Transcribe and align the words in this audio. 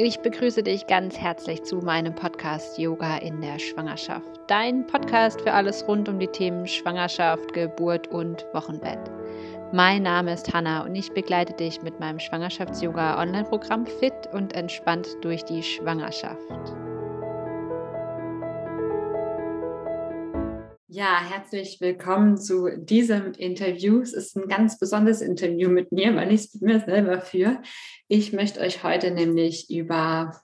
Ich 0.00 0.20
begrüße 0.20 0.62
dich 0.62 0.86
ganz 0.86 1.18
herzlich 1.18 1.64
zu 1.64 1.78
meinem 1.78 2.14
Podcast 2.14 2.78
Yoga 2.78 3.16
in 3.16 3.40
der 3.40 3.58
Schwangerschaft. 3.58 4.30
Dein 4.46 4.86
Podcast 4.86 5.40
für 5.40 5.52
alles 5.52 5.88
rund 5.88 6.08
um 6.08 6.20
die 6.20 6.28
Themen 6.28 6.68
Schwangerschaft, 6.68 7.52
Geburt 7.52 8.06
und 8.06 8.46
Wochenbett. 8.52 9.00
Mein 9.72 10.04
Name 10.04 10.34
ist 10.34 10.54
Hanna 10.54 10.84
und 10.84 10.94
ich 10.94 11.10
begleite 11.10 11.52
dich 11.52 11.82
mit 11.82 11.98
meinem 11.98 12.20
Schwangerschafts-Yoga 12.20 13.20
Online-Programm 13.20 13.86
Fit 13.86 14.14
und 14.32 14.54
entspannt 14.54 15.08
durch 15.22 15.44
die 15.44 15.64
Schwangerschaft. 15.64 16.46
Ja, 20.98 21.20
herzlich 21.22 21.80
willkommen 21.80 22.38
zu 22.38 22.76
diesem 22.76 23.30
Interview. 23.34 24.00
Es 24.00 24.12
ist 24.12 24.36
ein 24.36 24.48
ganz 24.48 24.80
besonderes 24.80 25.20
Interview 25.20 25.68
mit 25.70 25.92
mir, 25.92 26.16
weil 26.16 26.32
ich 26.32 26.46
es 26.46 26.54
mit 26.54 26.62
mir 26.62 26.80
selber 26.80 27.20
führe. 27.20 27.62
Ich 28.08 28.32
möchte 28.32 28.58
euch 28.58 28.82
heute 28.82 29.12
nämlich 29.12 29.70
über, 29.70 30.42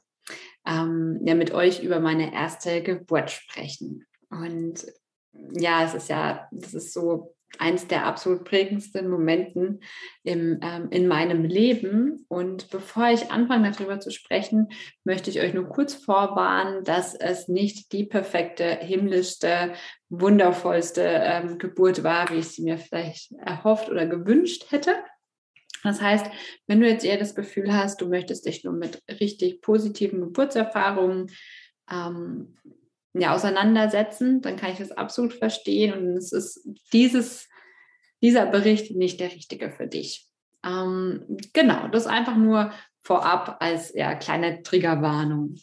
ähm, 0.64 1.20
ja, 1.24 1.34
mit 1.34 1.50
euch 1.50 1.82
über 1.82 1.98
meine 1.98 2.32
erste 2.32 2.84
Geburt 2.84 3.32
sprechen. 3.32 4.06
Und 4.30 4.86
ja, 5.32 5.82
es 5.86 5.94
ist 5.94 6.08
ja, 6.08 6.46
das 6.52 6.72
ist 6.72 6.92
so 6.92 7.33
eins 7.58 7.86
der 7.86 8.06
absolut 8.06 8.44
prägendsten 8.44 9.08
Momenten 9.08 9.80
im, 10.22 10.58
ähm, 10.62 10.88
in 10.90 11.06
meinem 11.06 11.44
Leben. 11.44 12.24
Und 12.28 12.70
bevor 12.70 13.08
ich 13.10 13.30
anfange, 13.30 13.70
darüber 13.70 14.00
zu 14.00 14.10
sprechen, 14.10 14.68
möchte 15.04 15.30
ich 15.30 15.40
euch 15.40 15.54
nur 15.54 15.68
kurz 15.68 15.94
vorwarnen, 15.94 16.84
dass 16.84 17.14
es 17.14 17.48
nicht 17.48 17.92
die 17.92 18.04
perfekte, 18.04 18.64
himmlischste, 18.64 19.72
wundervollste 20.08 21.02
ähm, 21.02 21.58
Geburt 21.58 22.02
war, 22.02 22.30
wie 22.30 22.38
ich 22.38 22.48
sie 22.48 22.62
mir 22.62 22.78
vielleicht 22.78 23.32
erhofft 23.32 23.88
oder 23.90 24.06
gewünscht 24.06 24.66
hätte. 24.70 24.94
Das 25.82 26.00
heißt, 26.00 26.26
wenn 26.66 26.80
du 26.80 26.88
jetzt 26.88 27.04
eher 27.04 27.18
das 27.18 27.34
Gefühl 27.34 27.74
hast, 27.74 28.00
du 28.00 28.08
möchtest 28.08 28.46
dich 28.46 28.64
nur 28.64 28.72
mit 28.72 29.02
richtig 29.20 29.60
positiven 29.60 30.20
Geburtserfahrungen 30.20 31.30
ähm, 31.90 32.56
ja, 33.14 33.34
auseinandersetzen, 33.34 34.42
dann 34.42 34.56
kann 34.56 34.72
ich 34.72 34.78
das 34.78 34.92
absolut 34.92 35.32
verstehen 35.32 35.94
und 35.94 36.16
es 36.16 36.32
ist 36.32 36.68
dieses, 36.92 37.48
dieser 38.22 38.46
Bericht 38.46 38.94
nicht 38.94 39.20
der 39.20 39.32
richtige 39.32 39.70
für 39.70 39.86
dich. 39.86 40.28
Ähm, 40.64 41.38
genau, 41.52 41.88
das 41.88 42.06
einfach 42.06 42.36
nur 42.36 42.72
vorab 43.02 43.58
als 43.60 43.94
ja, 43.94 44.14
kleine 44.14 44.62
Triggerwarnung. 44.62 45.56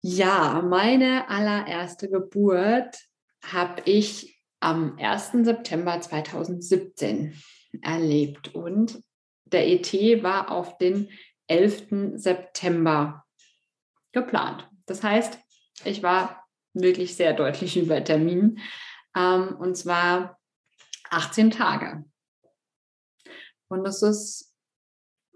Ja, 0.00 0.62
meine 0.62 1.28
allererste 1.28 2.10
Geburt 2.10 2.96
habe 3.42 3.82
ich 3.84 4.42
am 4.60 4.98
1. 4.98 5.32
September 5.44 6.00
2017 6.00 7.34
erlebt. 7.82 8.54
Und 8.54 9.00
der 9.44 9.68
ET 9.68 9.92
war 10.22 10.50
auf 10.50 10.78
den 10.78 11.10
11. 11.46 12.16
September 12.16 13.24
geplant. 14.12 14.68
Das 14.86 15.02
heißt, 15.02 15.38
ich 15.84 16.02
war 16.02 16.44
wirklich 16.74 17.16
sehr 17.16 17.32
deutlich 17.32 17.76
über 17.82 18.02
Termin. 18.02 18.60
Ähm, 19.16 19.56
und 19.58 19.76
zwar 19.76 20.38
18 21.10 21.50
Tage. 21.50 22.04
Und 23.68 23.84
das 23.84 24.02
ist 24.02 24.52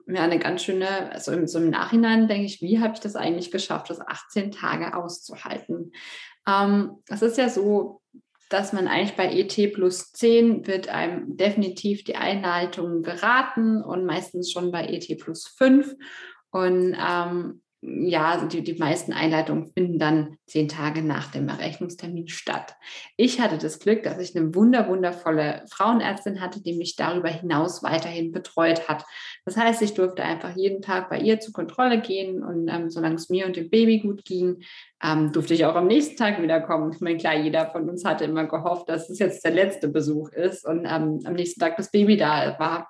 mir 0.07 0.23
eine 0.23 0.39
ganz 0.39 0.65
schöne, 0.65 1.13
also 1.13 1.33
im, 1.33 1.47
so 1.47 1.59
im 1.59 1.71
Nachhinein 1.71 2.29
denke 2.29 2.47
ich, 2.47 2.63
wie 2.63 2.81
habe 2.81 2.95
ich 2.95 3.01
das 3.01 3.15
eigentlich 3.15 3.51
geschafft, 3.51 3.91
das 3.91 4.01
18 4.01 4.53
Tage 4.53 4.95
auszuhalten? 4.95 5.93
Ähm, 6.47 7.03
es 7.09 7.23
ist 7.23 7.37
ja 7.37 7.49
so, 7.49 8.01
dass 8.49 8.73
man 8.73 8.89
eigentlich 8.89 9.17
bei 9.17 9.31
ET 9.31 9.75
plus 9.75 10.13
10 10.13 10.67
wird 10.67 10.89
einem 10.89 11.37
definitiv 11.37 12.05
die 12.05 12.17
Einleitung 12.17 13.03
geraten 13.03 13.83
und 13.83 14.07
meistens 14.07 14.51
schon 14.51 14.73
bei 14.73 14.87
ET 14.87 15.07
plus 15.19 15.47
5. 15.47 15.95
Und 16.51 16.97
ähm, 16.99 17.63
ja, 17.81 18.45
die, 18.45 18.65
die 18.65 18.75
meisten 18.75 19.13
Einleitungen 19.13 19.71
finden 19.73 20.01
dann 20.01 20.37
zehn 20.47 20.67
Tage 20.67 21.03
nach 21.03 21.31
dem 21.31 21.49
Errechnungstermin 21.49 22.27
statt. 22.27 22.75
Ich 23.17 23.41
hatte 23.41 23.57
das 23.57 23.79
Glück, 23.79 24.03
dass 24.03 24.19
ich 24.19 24.37
eine 24.37 24.53
wunder, 24.55 24.89
wundervolle 24.89 25.65
Frauenärztin 25.71 26.41
hatte, 26.41 26.61
die 26.61 26.77
mich 26.77 26.97
darüber 26.97 27.29
hinaus 27.29 27.85
weiterhin 27.85 28.33
betreut 28.33 28.89
hat. 28.89 29.05
Das 29.45 29.57
heißt, 29.57 29.81
ich 29.83 29.95
durfte 29.95 30.25
einfach 30.25 30.57
jeden 30.57 30.83
Tag 30.83 31.09
bei 31.09 31.21
ihr 31.21 31.39
zur 31.39 31.53
Kontrolle 31.53 32.01
gehen 32.01 32.43
und 32.43 32.69
ähm, 32.69 32.91
solange 32.91 33.15
es 33.15 33.29
mir 33.29 33.47
und 33.47 33.55
dem 33.55 33.71
Baby 33.71 34.01
gut 34.01 34.25
ging, 34.25 34.57
ähm, 35.03 35.31
durfte 35.33 35.55
ich 35.55 35.65
auch 35.65 35.77
am 35.77 35.87
nächsten 35.87 36.17
Tag 36.17 36.43
wiederkommen. 36.43 36.93
Ich 36.93 37.01
meine, 37.01 37.19
klar, 37.19 37.37
jeder 37.37 37.71
von 37.71 37.89
uns 37.89 38.05
hatte 38.05 38.25
immer 38.25 38.47
gehofft, 38.47 38.89
dass 38.89 39.09
es 39.09 39.21
jetzt 39.21 39.45
der 39.45 39.53
letzte 39.53 39.89
Besuch 39.89 40.31
ist 40.33 40.67
und 40.67 40.85
ähm, 40.87 41.21
am 41.25 41.35
nächsten 41.35 41.61
Tag 41.61 41.77
das 41.77 41.91
Baby 41.91 42.17
da 42.17 42.59
war. 42.59 42.89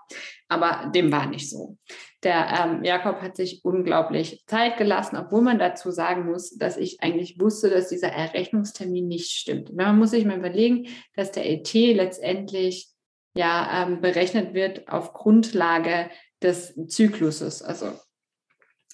Aber 0.49 0.91
dem 0.95 1.13
war 1.13 1.27
nicht 1.27 1.51
so. 1.51 1.77
Der 2.23 2.49
ähm, 2.59 2.83
Jakob 2.83 3.21
hat 3.21 3.37
sich 3.37 3.63
unglaublich 3.63 4.43
Zeit 4.47 4.79
gelassen, 4.79 5.17
obwohl 5.17 5.43
man 5.43 5.59
dazu 5.59 5.91
sagen 5.91 6.25
muss, 6.25 6.57
dass 6.57 6.79
ich 6.79 7.03
eigentlich 7.03 7.39
wusste, 7.39 7.69
dass 7.69 7.91
dieser 7.91 8.09
Errechnungstermin 8.09 9.07
nicht 9.07 9.31
stimmt. 9.31 9.75
Man 9.75 9.99
muss 9.99 10.11
sich 10.11 10.25
mal 10.25 10.39
überlegen, 10.39 10.89
dass 11.15 11.31
der 11.31 11.49
ET 11.49 11.73
letztendlich 11.75 12.89
ja 13.37 13.85
ähm, 13.87 14.01
berechnet 14.01 14.55
wird 14.55 14.89
auf 14.89 15.13
Grundlage 15.13 16.09
des 16.43 16.75
Zykluses, 16.87 17.63
also 17.63 17.93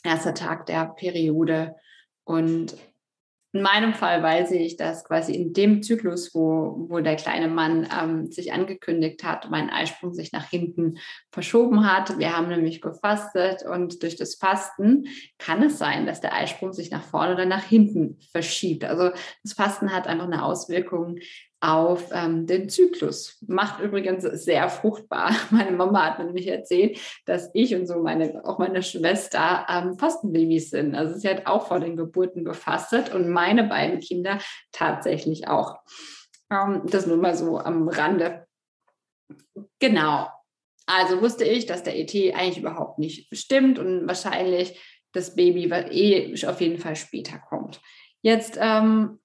erster 0.03 0.35
Tag 0.35 0.67
der 0.67 0.87
Periode. 0.97 1.77
Und 2.25 2.77
in 3.55 3.63
meinem 3.63 3.95
Fall 3.95 4.21
weiß 4.21 4.51
ich, 4.51 4.77
dass 4.77 5.05
quasi 5.05 5.33
in 5.33 5.53
dem 5.53 5.81
Zyklus, 5.81 6.35
wo, 6.35 6.87
wo 6.89 6.99
der 6.99 7.15
kleine 7.15 7.47
Mann 7.47 7.87
ähm, 7.97 8.33
sich 8.33 8.53
angekündigt 8.53 9.23
hat, 9.23 9.49
mein 9.49 9.71
Eisprung 9.71 10.13
sich 10.13 10.33
nach 10.33 10.51
hinten 10.51 10.99
verschoben 11.31 11.89
hat. 11.89 12.19
Wir 12.19 12.37
haben 12.37 12.49
nämlich 12.49 12.81
gefastet 12.81 13.63
und 13.65 14.03
durch 14.03 14.17
das 14.17 14.35
Fasten 14.35 15.07
kann 15.39 15.63
es 15.63 15.79
sein, 15.79 16.05
dass 16.05 16.21
der 16.21 16.35
Eisprung 16.35 16.73
sich 16.73 16.91
nach 16.91 17.05
vorne 17.05 17.35
oder 17.35 17.47
nach 17.47 17.63
hinten 17.63 18.19
verschiebt. 18.33 18.85
Also 18.85 19.11
das 19.45 19.53
Fasten 19.53 19.93
hat 19.93 20.09
einfach 20.09 20.27
eine 20.27 20.45
Auswirkung 20.45 21.19
auf 21.65 22.11
ähm, 22.13 22.47
den 22.47 22.69
Zyklus. 22.69 23.39
Macht 23.47 23.81
übrigens 23.81 24.23
sehr 24.23 24.69
fruchtbar. 24.69 25.35
Meine 25.51 25.71
Mama 25.71 26.05
hat 26.05 26.19
mir 26.19 26.27
nämlich 26.27 26.47
erzählt, 26.47 26.99
dass 27.25 27.51
ich 27.55 27.75
und 27.75 27.87
so 27.87 28.01
meine, 28.01 28.45
auch 28.45 28.59
meine 28.59 28.83
Schwester 28.83 29.67
ähm, 29.71 29.97
Fastenbabys 29.99 30.71
sind. 30.71 30.95
Also 30.95 31.19
sie 31.19 31.29
hat 31.29 31.47
auch 31.47 31.67
vor 31.69 31.81
den 31.81 31.97
Geburten 31.97 32.45
gefastet 32.45 33.15
und 33.15 33.31
meine 33.31 33.65
beiden 33.65 34.01
Kinder 34.01 34.39
tatsächlich 34.73 35.49
auch. 35.49 35.79
Ähm, 36.51 36.83
das 36.85 37.07
nur 37.07 37.17
mal 37.17 37.35
so 37.35 37.59
am 37.59 37.89
Rande. 37.89 38.47
Genau. 39.79 40.29
Also 40.87 41.23
wusste 41.23 41.45
ich, 41.45 41.65
dass 41.65 41.83
der 41.83 41.99
ET 41.99 42.15
eigentlich 42.15 42.59
überhaupt 42.59 42.99
nicht 42.99 43.35
stimmt 43.35 43.79
und 43.79 44.07
wahrscheinlich 44.07 44.79
das 45.13 45.35
Baby 45.35 45.73
eh 45.73 46.47
auf 46.47 46.61
jeden 46.61 46.79
Fall 46.79 46.97
später 46.97 47.39
kommt. 47.39 47.81
Jetzt 48.21 48.59
ähm, 48.61 49.19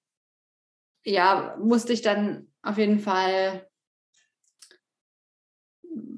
ja, 1.04 1.56
musste 1.60 1.94
ich 1.94 2.02
dann 2.02 2.48
auf 2.62 2.78
jeden 2.78 3.00
Fall, 3.00 3.68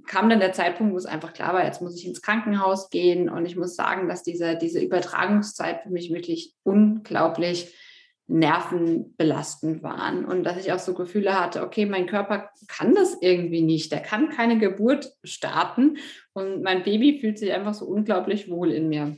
kam 0.08 0.30
dann 0.30 0.40
der 0.40 0.53
Zeitpunkt, 0.53 0.94
wo 0.94 0.97
es 0.97 1.06
einfach 1.06 1.34
klar 1.34 1.53
war, 1.53 1.64
jetzt 1.64 1.81
muss 1.81 1.96
ich 1.96 2.06
ins 2.06 2.22
Krankenhaus 2.22 2.90
gehen. 2.90 3.30
Und 3.30 3.46
ich 3.46 3.56
muss 3.56 3.75
sagen, 3.75 4.08
dass 4.08 4.24
diese, 4.24 4.58
diese 4.58 4.81
Übertragungszeit 4.81 5.84
für 5.84 5.90
mich 5.90 6.12
wirklich 6.12 6.53
unglaublich 6.64 7.74
nervenbelastend 8.31 9.84
waren 9.84 10.24
und 10.24 10.44
dass 10.46 10.58
ich 10.58 10.72
auch 10.72 10.80
so 10.80 10.94
Gefühle 10.94 11.38
hatte, 11.38 11.64
okay, 11.64 11.86
mein 11.86 12.06
Körper 12.06 12.50
kann 12.68 12.96
das 12.96 13.18
irgendwie 13.20 13.62
nicht, 13.62 13.91
der 13.91 14.00
kann 14.00 14.30
keine 14.30 14.58
Geburt 14.58 15.14
starten 15.24 15.97
und 16.31 16.62
mein 16.62 16.84
Baby 16.84 17.20
fühlt 17.20 17.38
sich 17.38 17.52
einfach 17.52 17.74
so 17.74 17.86
unglaublich 17.86 18.50
wohl 18.50 18.72
in 18.72 18.88
mir. 18.88 19.18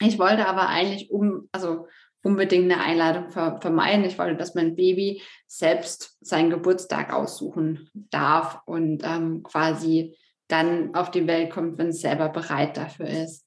Ich 0.00 0.18
wollte 0.18 0.48
aber 0.48 0.68
eigentlich 0.68 1.12
um, 1.12 1.48
also 1.52 1.86
unbedingt 2.24 2.72
eine 2.72 2.82
Einladung 2.82 3.30
vermeiden. 3.30 4.04
Ich 4.04 4.18
wollte, 4.18 4.36
dass 4.36 4.54
mein 4.54 4.74
Baby 4.74 5.22
selbst 5.46 6.16
seinen 6.20 6.50
Geburtstag 6.50 7.12
aussuchen 7.12 7.90
darf 7.94 8.60
und 8.64 9.02
ähm, 9.04 9.42
quasi 9.42 10.16
dann 10.48 10.94
auf 10.94 11.10
die 11.10 11.26
Welt 11.26 11.50
kommt, 11.50 11.78
wenn 11.78 11.88
es 11.88 12.00
selber 12.00 12.30
bereit 12.30 12.76
dafür 12.76 13.06
ist. 13.06 13.46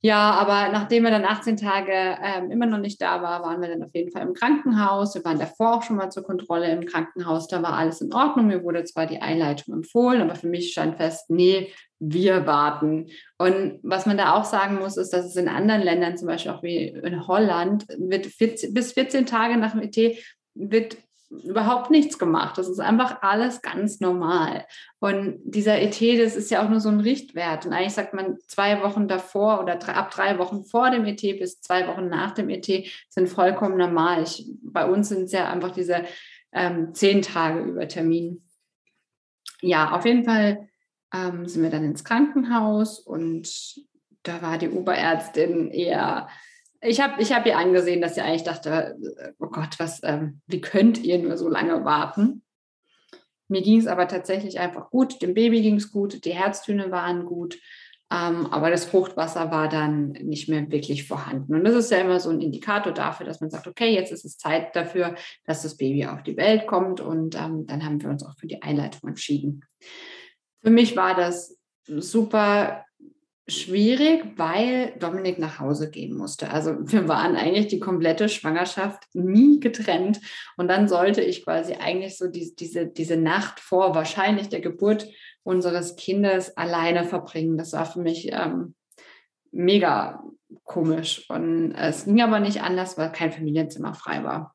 Ja, 0.00 0.30
aber 0.30 0.70
nachdem 0.70 1.04
er 1.06 1.10
dann 1.10 1.24
18 1.24 1.56
Tage 1.56 1.92
ähm, 1.92 2.52
immer 2.52 2.66
noch 2.66 2.78
nicht 2.78 3.02
da 3.02 3.20
war, 3.20 3.42
waren 3.42 3.60
wir 3.60 3.68
dann 3.68 3.82
auf 3.82 3.92
jeden 3.92 4.12
Fall 4.12 4.22
im 4.22 4.32
Krankenhaus. 4.32 5.16
Wir 5.16 5.24
waren 5.24 5.40
davor 5.40 5.74
auch 5.74 5.82
schon 5.82 5.96
mal 5.96 6.10
zur 6.10 6.22
Kontrolle 6.22 6.70
im 6.70 6.86
Krankenhaus. 6.86 7.48
Da 7.48 7.62
war 7.64 7.72
alles 7.72 8.00
in 8.00 8.12
Ordnung. 8.12 8.46
Mir 8.46 8.62
wurde 8.62 8.84
zwar 8.84 9.06
die 9.06 9.20
Einleitung 9.20 9.74
empfohlen, 9.74 10.22
aber 10.22 10.36
für 10.36 10.46
mich 10.46 10.70
stand 10.70 10.98
fest, 10.98 11.30
nee, 11.30 11.72
wir 11.98 12.46
warten. 12.46 13.06
Und 13.38 13.80
was 13.82 14.06
man 14.06 14.16
da 14.16 14.34
auch 14.34 14.44
sagen 14.44 14.78
muss, 14.78 14.96
ist, 14.96 15.12
dass 15.12 15.26
es 15.26 15.34
in 15.34 15.48
anderen 15.48 15.82
Ländern, 15.82 16.16
zum 16.16 16.28
Beispiel 16.28 16.52
auch 16.52 16.62
wie 16.62 16.86
in 16.86 17.26
Holland, 17.26 17.84
wird 17.98 18.26
14, 18.26 18.72
bis 18.72 18.92
14 18.92 19.26
Tage 19.26 19.56
nach 19.56 19.72
dem 19.72 19.82
ET 19.82 20.16
wird 20.54 20.96
überhaupt 21.30 21.90
nichts 21.90 22.18
gemacht. 22.18 22.56
Das 22.56 22.68
ist 22.68 22.80
einfach 22.80 23.22
alles 23.22 23.60
ganz 23.60 24.00
normal. 24.00 24.66
Und 24.98 25.38
dieser 25.44 25.80
ET, 25.80 26.00
das 26.00 26.36
ist 26.36 26.50
ja 26.50 26.64
auch 26.64 26.70
nur 26.70 26.80
so 26.80 26.88
ein 26.88 27.00
Richtwert. 27.00 27.66
Und 27.66 27.72
eigentlich 27.72 27.92
sagt 27.92 28.14
man, 28.14 28.38
zwei 28.46 28.82
Wochen 28.82 29.08
davor 29.08 29.60
oder 29.60 29.76
drei, 29.76 29.92
ab 29.94 30.10
drei 30.10 30.38
Wochen 30.38 30.64
vor 30.64 30.90
dem 30.90 31.04
ET 31.04 31.20
bis 31.20 31.60
zwei 31.60 31.86
Wochen 31.86 32.08
nach 32.08 32.32
dem 32.32 32.48
ET 32.48 32.66
sind 33.08 33.28
vollkommen 33.28 33.76
normal. 33.76 34.22
Ich, 34.22 34.50
bei 34.62 34.86
uns 34.88 35.10
sind 35.10 35.24
es 35.24 35.32
ja 35.32 35.50
einfach 35.50 35.72
diese 35.72 36.04
ähm, 36.52 36.94
zehn 36.94 37.20
Tage 37.22 37.60
über 37.60 37.86
Termin. 37.88 38.42
Ja, 39.60 39.92
auf 39.92 40.06
jeden 40.06 40.24
Fall 40.24 40.68
ähm, 41.14 41.46
sind 41.46 41.62
wir 41.62 41.70
dann 41.70 41.84
ins 41.84 42.04
Krankenhaus 42.04 43.00
und 43.00 43.48
da 44.22 44.42
war 44.42 44.58
die 44.58 44.68
Oberärztin 44.68 45.70
eher, 45.70 46.28
ich 46.80 47.00
habe 47.00 47.20
ich 47.20 47.32
hab 47.32 47.46
ihr 47.46 47.58
angesehen, 47.58 48.00
dass 48.00 48.14
sie 48.14 48.20
eigentlich 48.20 48.44
dachte, 48.44 48.96
oh 49.38 49.48
Gott, 49.48 49.78
was, 49.78 50.00
ähm, 50.04 50.40
wie 50.46 50.60
könnt 50.60 50.98
ihr 50.98 51.18
nur 51.18 51.36
so 51.36 51.48
lange 51.48 51.84
warten? 51.84 52.42
Mir 53.48 53.62
ging 53.62 53.78
es 53.78 53.86
aber 53.86 54.08
tatsächlich 54.08 54.60
einfach 54.60 54.90
gut, 54.90 55.22
dem 55.22 55.34
Baby 55.34 55.62
ging 55.62 55.76
es 55.76 55.90
gut, 55.90 56.24
die 56.24 56.34
Herztöne 56.34 56.90
waren 56.90 57.24
gut, 57.24 57.58
ähm, 58.10 58.46
aber 58.46 58.70
das 58.70 58.84
Fruchtwasser 58.84 59.50
war 59.50 59.68
dann 59.68 60.10
nicht 60.12 60.48
mehr 60.48 60.70
wirklich 60.70 61.06
vorhanden. 61.06 61.54
Und 61.54 61.64
das 61.64 61.74
ist 61.74 61.90
ja 61.90 61.98
immer 61.98 62.20
so 62.20 62.30
ein 62.30 62.40
Indikator 62.40 62.92
dafür, 62.92 63.26
dass 63.26 63.40
man 63.40 63.50
sagt, 63.50 63.66
okay, 63.66 63.92
jetzt 63.92 64.12
ist 64.12 64.24
es 64.24 64.38
Zeit 64.38 64.76
dafür, 64.76 65.14
dass 65.44 65.62
das 65.62 65.76
Baby 65.76 66.06
auf 66.06 66.22
die 66.22 66.36
Welt 66.36 66.66
kommt. 66.66 67.00
Und 67.00 67.34
ähm, 67.34 67.66
dann 67.66 67.84
haben 67.84 68.00
wir 68.00 68.08
uns 68.08 68.24
auch 68.24 68.34
für 68.38 68.46
die 68.46 68.62
Einleitung 68.62 69.08
entschieden. 69.08 69.64
Für 70.62 70.70
mich 70.70 70.96
war 70.96 71.14
das 71.14 71.58
super 71.86 72.84
schwierig, 73.48 74.24
weil 74.36 74.92
Dominik 74.98 75.38
nach 75.38 75.58
Hause 75.58 75.90
gehen 75.90 76.14
musste. 76.16 76.50
Also 76.50 76.76
wir 76.80 77.08
waren 77.08 77.34
eigentlich 77.34 77.68
die 77.68 77.80
komplette 77.80 78.28
Schwangerschaft 78.28 79.04
nie 79.14 79.58
getrennt. 79.58 80.20
Und 80.56 80.68
dann 80.68 80.86
sollte 80.86 81.22
ich 81.22 81.44
quasi 81.44 81.74
eigentlich 81.74 82.18
so 82.18 82.28
die, 82.28 82.54
diese, 82.54 82.86
diese 82.86 83.16
Nacht 83.16 83.60
vor 83.60 83.94
wahrscheinlich 83.94 84.50
der 84.50 84.60
Geburt 84.60 85.08
unseres 85.42 85.96
Kindes 85.96 86.56
alleine 86.56 87.04
verbringen. 87.04 87.56
Das 87.56 87.72
war 87.72 87.86
für 87.86 88.00
mich 88.00 88.30
ähm, 88.32 88.74
mega 89.50 90.22
komisch. 90.64 91.24
Und 91.30 91.74
es 91.74 92.04
ging 92.04 92.20
aber 92.20 92.40
nicht 92.40 92.62
anders, 92.62 92.98
weil 92.98 93.10
kein 93.12 93.32
Familienzimmer 93.32 93.94
frei 93.94 94.24
war. 94.24 94.54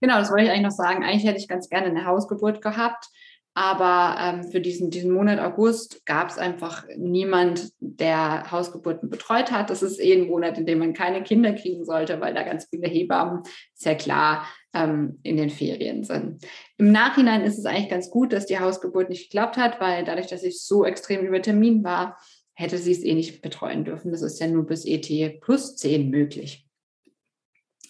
Genau, 0.00 0.18
das 0.18 0.30
wollte 0.30 0.44
ich 0.44 0.50
eigentlich 0.50 0.62
noch 0.62 0.70
sagen. 0.70 1.04
Eigentlich 1.04 1.24
hätte 1.24 1.38
ich 1.38 1.48
ganz 1.48 1.68
gerne 1.68 1.86
eine 1.86 2.06
Hausgeburt 2.06 2.62
gehabt. 2.62 3.06
Aber 3.54 4.16
ähm, 4.20 4.50
für 4.50 4.60
diesen, 4.60 4.90
diesen 4.90 5.12
Monat 5.12 5.40
August 5.40 6.06
gab 6.06 6.30
es 6.30 6.38
einfach 6.38 6.84
niemand, 6.96 7.72
der 7.80 8.50
Hausgeburten 8.50 9.10
betreut 9.10 9.50
hat. 9.50 9.70
Das 9.70 9.82
ist 9.82 9.98
eh 9.98 10.14
ein 10.14 10.28
Monat, 10.28 10.56
in 10.56 10.66
dem 10.66 10.78
man 10.78 10.94
keine 10.94 11.22
Kinder 11.24 11.52
kriegen 11.52 11.84
sollte, 11.84 12.20
weil 12.20 12.32
da 12.32 12.44
ganz 12.44 12.68
viele 12.70 12.88
Hebammen, 12.88 13.42
sehr 13.74 13.96
klar, 13.96 14.46
ähm, 14.72 15.18
in 15.24 15.36
den 15.36 15.50
Ferien 15.50 16.04
sind. 16.04 16.46
Im 16.76 16.92
Nachhinein 16.92 17.42
ist 17.42 17.58
es 17.58 17.66
eigentlich 17.66 17.90
ganz 17.90 18.10
gut, 18.10 18.32
dass 18.32 18.46
die 18.46 18.60
Hausgeburt 18.60 19.08
nicht 19.08 19.30
geklappt 19.30 19.56
hat, 19.56 19.80
weil 19.80 20.04
dadurch, 20.04 20.28
dass 20.28 20.44
ich 20.44 20.62
so 20.62 20.84
extrem 20.84 21.26
über 21.26 21.42
Termin 21.42 21.82
war, 21.82 22.18
hätte 22.54 22.78
sie 22.78 22.92
es 22.92 23.02
eh 23.02 23.14
nicht 23.14 23.42
betreuen 23.42 23.84
dürfen. 23.84 24.12
Das 24.12 24.22
ist 24.22 24.38
ja 24.38 24.46
nur 24.46 24.64
bis 24.64 24.84
ET 24.84 25.40
plus 25.40 25.76
10 25.76 26.08
möglich. 26.08 26.68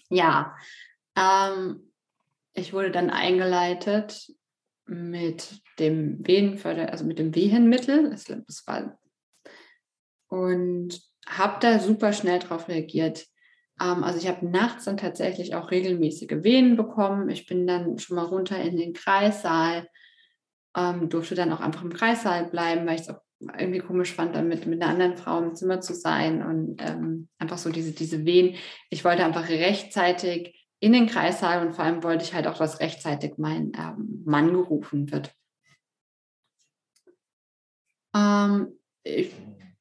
Ja, 0.08 0.56
ähm, 1.16 1.92
ich 2.54 2.72
wurde 2.72 2.90
dann 2.90 3.10
eingeleitet 3.10 4.32
mit 4.90 5.62
dem 5.78 6.26
Venenförder, 6.26 6.90
also 6.90 7.04
mit 7.04 7.18
dem 7.18 7.34
Wehenmittel. 7.34 8.10
Das 8.10 8.66
war, 8.66 8.98
und 10.28 11.00
habe 11.26 11.58
da 11.60 11.78
super 11.78 12.12
schnell 12.12 12.40
darauf 12.40 12.68
reagiert. 12.68 13.26
Ähm, 13.80 14.02
also 14.04 14.18
ich 14.18 14.28
habe 14.28 14.46
nachts 14.46 14.84
dann 14.84 14.96
tatsächlich 14.96 15.54
auch 15.54 15.70
regelmäßige 15.70 16.42
Wehen 16.42 16.76
bekommen. 16.76 17.30
Ich 17.30 17.46
bin 17.46 17.66
dann 17.66 17.98
schon 17.98 18.16
mal 18.16 18.26
runter 18.26 18.60
in 18.60 18.76
den 18.76 18.92
Kreissaal, 18.92 19.88
ähm, 20.76 21.08
durfte 21.08 21.34
dann 21.34 21.52
auch 21.52 21.60
einfach 21.60 21.82
im 21.82 21.92
Kreissaal 21.92 22.50
bleiben, 22.50 22.86
weil 22.86 22.96
ich 22.96 23.02
es 23.02 23.10
auch 23.10 23.20
irgendwie 23.58 23.80
komisch 23.80 24.12
fand, 24.12 24.34
dann 24.36 24.48
mit, 24.48 24.66
mit 24.66 24.82
einer 24.82 24.92
anderen 24.92 25.16
Frau 25.16 25.38
im 25.38 25.54
Zimmer 25.54 25.80
zu 25.80 25.94
sein 25.94 26.44
und 26.44 26.82
ähm, 26.82 27.28
einfach 27.38 27.58
so 27.58 27.70
diese, 27.70 27.92
diese 27.92 28.26
Wehen. 28.26 28.56
Ich 28.90 29.04
wollte 29.04 29.24
einfach 29.24 29.48
rechtzeitig 29.48 30.59
in 30.80 30.92
den 30.92 31.06
Kreissaal 31.06 31.66
und 31.66 31.74
vor 31.74 31.84
allem 31.84 32.02
wollte 32.02 32.24
ich 32.24 32.34
halt 32.34 32.46
auch, 32.46 32.56
dass 32.56 32.80
rechtzeitig 32.80 33.34
mein 33.36 33.72
ähm, 33.78 34.22
Mann 34.24 34.52
gerufen 34.52 35.12
wird. 35.12 35.34
Ähm, 38.16 38.78
ich, 39.02 39.32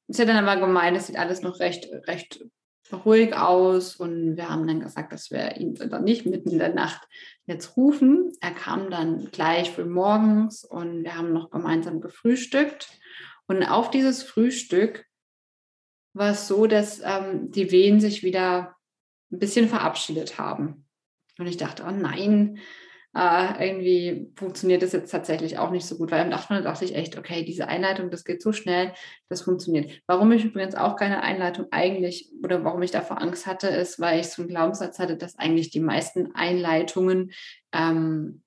ist 0.07 0.19
ja 0.19 0.25
dann 0.25 0.45
aber 0.45 0.59
gemeint, 0.59 0.97
es 0.97 1.07
sieht 1.07 1.17
alles 1.17 1.41
noch 1.41 1.59
recht, 1.59 1.89
recht 2.07 2.43
ruhig 2.91 3.35
aus 3.35 3.95
und 3.95 4.35
wir 4.35 4.49
haben 4.49 4.67
dann 4.67 4.79
gesagt, 4.79 5.13
dass 5.13 5.31
wir 5.31 5.57
ihn 5.57 5.75
dann 5.75 6.03
nicht 6.03 6.25
mitten 6.25 6.49
in 6.49 6.59
der 6.59 6.73
Nacht 6.73 7.07
jetzt 7.45 7.77
rufen. 7.77 8.31
Er 8.41 8.51
kam 8.51 8.89
dann 8.89 9.29
gleich 9.31 9.71
früh 9.71 9.85
morgens 9.85 10.63
und 10.63 11.03
wir 11.03 11.15
haben 11.15 11.31
noch 11.31 11.51
gemeinsam 11.51 12.01
gefrühstückt. 12.01 12.89
Und 13.47 13.63
auf 13.63 13.89
dieses 13.91 14.23
Frühstück 14.23 15.05
war 16.13 16.31
es 16.31 16.47
so, 16.47 16.67
dass 16.67 17.01
ähm, 17.03 17.51
die 17.51 17.71
Wehen 17.71 17.99
sich 18.01 18.23
wieder 18.23 18.75
ein 19.31 19.39
bisschen 19.39 19.69
verabschiedet 19.69 20.39
haben. 20.39 20.88
Und 21.39 21.47
ich 21.47 21.57
dachte, 21.57 21.83
oh 21.87 21.91
nein, 21.91 22.59
äh, 23.15 23.67
irgendwie 23.67 24.31
funktioniert 24.35 24.83
das 24.83 24.91
jetzt 24.91 25.09
tatsächlich 25.09 25.57
auch 25.57 25.71
nicht 25.71 25.85
so 25.85 25.97
gut, 25.97 26.11
weil 26.11 26.23
im 26.23 26.29
Nachhinein 26.29 26.63
dachte 26.63 26.85
ich 26.85 26.95
echt, 26.95 27.17
okay, 27.17 27.43
diese 27.43 27.67
Einleitung, 27.67 28.11
das 28.11 28.23
geht 28.23 28.41
so 28.41 28.51
schnell, 28.51 28.93
das 29.29 29.41
funktioniert. 29.41 30.01
Warum 30.05 30.31
ich 30.31 30.45
übrigens 30.45 30.75
auch 30.75 30.95
keine 30.95 31.23
Einleitung 31.23 31.67
eigentlich 31.71 32.31
oder 32.43 32.63
warum 32.63 32.83
ich 32.83 32.91
davor 32.91 33.21
Angst 33.21 33.47
hatte, 33.47 33.67
ist, 33.67 33.99
weil 33.99 34.19
ich 34.19 34.27
so 34.27 34.43
einen 34.43 34.49
Glaubenssatz 34.49 34.99
hatte, 34.99 35.17
dass 35.17 35.39
eigentlich 35.39 35.71
die 35.71 35.79
meisten 35.79 36.35
Einleitungen 36.35 37.31
ähm, 37.73 38.43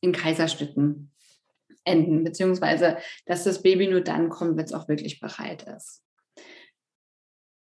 in 0.00 0.12
Kaiserschnitten 0.12 1.10
enden, 1.84 2.22
beziehungsweise 2.22 2.98
dass 3.26 3.44
das 3.44 3.62
Baby 3.62 3.88
nur 3.88 4.02
dann 4.02 4.28
kommt, 4.28 4.56
wenn 4.56 4.64
es 4.64 4.74
auch 4.74 4.88
wirklich 4.88 5.18
bereit 5.18 5.64
ist. 5.64 6.04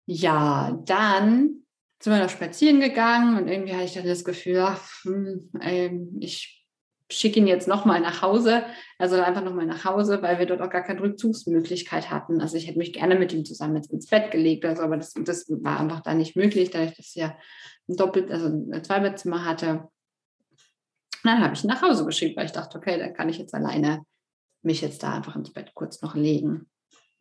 Ja, 0.07 0.81
dann 0.87 1.62
sind 2.03 2.13
wir 2.13 2.23
noch 2.23 2.31
spazieren 2.31 2.81
gegangen 2.81 3.37
und 3.37 3.47
irgendwie 3.47 3.75
hatte 3.75 3.85
ich 3.85 3.95
dann 3.95 4.07
das 4.07 4.25
Gefühl, 4.25 4.59
ach, 4.59 4.83
hm, 5.05 5.51
ähm, 5.61 6.17
ich 6.21 6.67
schicke 7.09 7.39
ihn 7.39 7.47
jetzt 7.47 7.69
nochmal 7.69 8.01
nach 8.01 8.23
Hause, 8.23 8.65
also 8.99 9.17
einfach 9.21 9.45
nochmal 9.45 9.67
nach 9.67 9.85
Hause, 9.85 10.21
weil 10.21 10.39
wir 10.39 10.47
dort 10.47 10.63
auch 10.63 10.71
gar 10.71 10.83
keine 10.83 11.01
Rückzugsmöglichkeit 11.01 12.11
hatten. 12.11 12.41
Also 12.41 12.57
ich 12.57 12.67
hätte 12.67 12.79
mich 12.79 12.93
gerne 12.93 13.15
mit 13.17 13.33
ihm 13.33 13.45
zusammen 13.45 13.77
ins 13.77 14.07
Bett 14.09 14.31
gelegt, 14.33 14.65
also, 14.65 14.83
aber 14.83 14.97
das, 14.97 15.13
das 15.15 15.47
war 15.49 15.79
einfach 15.79 16.01
da 16.01 16.15
nicht 16.15 16.35
möglich, 16.35 16.71
dass 16.71 16.99
ich 16.99 17.15
ja 17.15 17.37
ein 17.89 17.97
Doppelt-, 17.97 18.31
also 18.33 18.47
ein 18.47 18.83
Zweibettzimmer 18.83 19.45
hatte. 19.45 19.89
Dann 21.23 21.45
habe 21.45 21.55
ich 21.55 21.63
ihn 21.63 21.69
nach 21.69 21.83
Hause 21.83 22.05
geschickt, 22.05 22.37
weil 22.37 22.47
ich 22.47 22.53
dachte, 22.53 22.79
okay, 22.79 22.99
dann 22.99 23.15
kann 23.15 23.29
ich 23.29 23.39
jetzt 23.39 23.55
alleine 23.55 24.05
mich 24.63 24.81
jetzt 24.81 25.03
da 25.05 25.15
einfach 25.15 25.37
ins 25.37 25.53
Bett 25.53 25.73
kurz 25.75 26.03
noch 26.03 26.17
legen. 26.17 26.69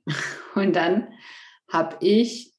Und 0.55 0.75
dann 0.75 1.09
habe 1.71 1.97
ich 1.99 2.53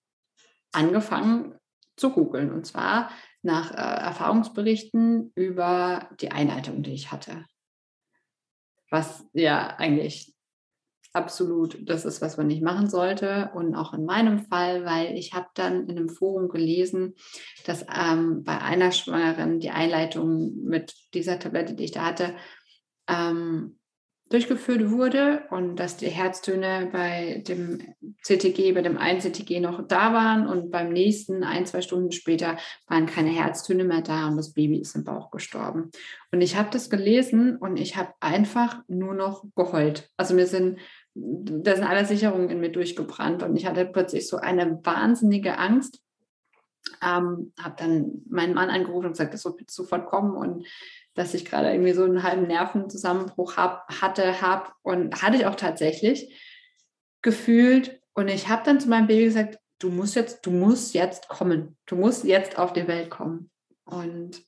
angefangen, 0.72 1.58
zu 2.02 2.10
googeln. 2.10 2.52
Und 2.52 2.66
zwar 2.66 3.10
nach 3.42 3.70
äh, 3.70 4.04
Erfahrungsberichten 4.04 5.32
über 5.36 6.08
die 6.20 6.32
Einleitung, 6.32 6.82
die 6.82 6.92
ich 6.92 7.12
hatte. 7.12 7.46
Was 8.90 9.24
ja 9.32 9.68
eigentlich 9.78 10.34
absolut 11.12 11.78
das 11.88 12.04
ist, 12.04 12.20
was 12.20 12.36
man 12.36 12.48
nicht 12.48 12.62
machen 12.62 12.90
sollte. 12.90 13.50
Und 13.54 13.76
auch 13.76 13.94
in 13.94 14.04
meinem 14.04 14.40
Fall, 14.40 14.84
weil 14.84 15.16
ich 15.16 15.32
habe 15.32 15.46
dann 15.54 15.88
in 15.88 15.96
einem 15.96 16.08
Forum 16.08 16.48
gelesen, 16.48 17.14
dass 17.66 17.86
ähm, 17.94 18.42
bei 18.42 18.58
einer 18.60 18.90
Schwangeren 18.90 19.60
die 19.60 19.70
Einleitung 19.70 20.56
mit 20.64 20.94
dieser 21.14 21.38
Tablette, 21.38 21.74
die 21.74 21.84
ich 21.84 21.92
da 21.92 22.04
hatte, 22.04 22.34
ähm, 23.08 23.78
durchgeführt 24.32 24.90
wurde 24.90 25.42
und 25.50 25.76
dass 25.76 25.98
die 25.98 26.08
Herztöne 26.08 26.88
bei 26.90 27.42
dem 27.46 27.94
CTG, 28.22 28.72
bei 28.72 28.80
dem 28.80 28.96
einen 28.96 29.20
CTG 29.20 29.60
noch 29.60 29.86
da 29.86 30.14
waren 30.14 30.46
und 30.46 30.70
beim 30.70 30.90
nächsten, 30.90 31.44
ein, 31.44 31.66
zwei 31.66 31.82
Stunden 31.82 32.12
später, 32.12 32.56
waren 32.86 33.06
keine 33.06 33.30
Herztöne 33.30 33.84
mehr 33.84 34.00
da 34.00 34.28
und 34.28 34.36
das 34.36 34.54
Baby 34.54 34.78
ist 34.78 34.96
im 34.96 35.04
Bauch 35.04 35.30
gestorben. 35.30 35.90
Und 36.30 36.40
ich 36.40 36.56
habe 36.56 36.70
das 36.70 36.88
gelesen 36.88 37.58
und 37.58 37.76
ich 37.76 37.96
habe 37.96 38.14
einfach 38.20 38.82
nur 38.88 39.14
noch 39.14 39.44
geheult. 39.54 40.08
Also 40.16 40.34
mir 40.34 40.46
sind, 40.46 40.78
da 41.14 41.76
sind 41.76 41.84
alle 41.84 42.06
Sicherungen 42.06 42.48
in 42.48 42.60
mir 42.60 42.72
durchgebrannt 42.72 43.42
und 43.42 43.54
ich 43.56 43.66
hatte 43.66 43.84
plötzlich 43.84 44.28
so 44.28 44.38
eine 44.38 44.80
wahnsinnige 44.82 45.58
Angst. 45.58 46.00
Ähm, 47.00 47.52
habe 47.60 47.76
dann 47.76 48.22
meinen 48.28 48.54
Mann 48.54 48.70
angerufen 48.70 49.06
und 49.06 49.12
gesagt, 49.12 49.34
das 49.34 49.44
wird 49.44 49.70
sofort 49.70 50.06
kommen 50.06 50.34
und 50.36 50.66
dass 51.14 51.34
ich 51.34 51.44
gerade 51.44 51.70
irgendwie 51.70 51.92
so 51.92 52.04
einen 52.04 52.22
halben 52.22 52.46
Nervenzusammenbruch 52.46 53.56
hab, 53.56 53.88
hatte, 54.00 54.40
habe 54.40 54.70
und 54.82 55.22
hatte 55.22 55.36
ich 55.36 55.46
auch 55.46 55.56
tatsächlich 55.56 56.34
gefühlt. 57.20 58.00
Und 58.14 58.28
ich 58.28 58.48
habe 58.48 58.62
dann 58.64 58.80
zu 58.80 58.88
meinem 58.88 59.06
Baby 59.06 59.24
gesagt, 59.24 59.58
du 59.78 59.90
musst 59.90 60.14
jetzt, 60.14 60.44
du 60.46 60.50
musst 60.50 60.94
jetzt 60.94 61.28
kommen. 61.28 61.76
Du 61.86 61.96
musst 61.96 62.24
jetzt 62.24 62.58
auf 62.58 62.72
die 62.72 62.88
Welt 62.88 63.10
kommen. 63.10 63.50
Und 63.84 64.42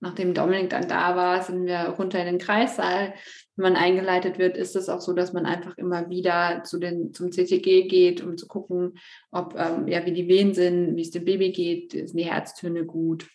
nachdem 0.00 0.34
Dominik 0.34 0.70
dann 0.70 0.88
da 0.88 1.14
war, 1.14 1.42
sind 1.42 1.66
wir 1.66 1.94
runter 1.98 2.18
in 2.18 2.26
den 2.26 2.38
Kreissaal. 2.38 3.14
Wenn 3.54 3.72
man 3.72 3.76
eingeleitet 3.76 4.38
wird, 4.38 4.56
ist 4.56 4.74
es 4.74 4.88
auch 4.88 5.00
so, 5.00 5.12
dass 5.12 5.32
man 5.32 5.46
einfach 5.46 5.78
immer 5.78 6.10
wieder 6.10 6.62
zu 6.64 6.78
den, 6.78 7.12
zum 7.12 7.30
CTG 7.30 7.86
geht, 7.86 8.22
um 8.22 8.36
zu 8.36 8.48
gucken, 8.48 8.98
ob, 9.30 9.54
ähm, 9.56 9.86
ja, 9.86 10.04
wie 10.04 10.12
die 10.12 10.26
Wehen 10.26 10.54
sind, 10.54 10.96
wie 10.96 11.02
es 11.02 11.10
dem 11.10 11.24
Baby 11.24 11.52
geht, 11.52 11.92
sind 11.92 12.16
die 12.16 12.30
Herztöne 12.30 12.84
gut. 12.84 13.28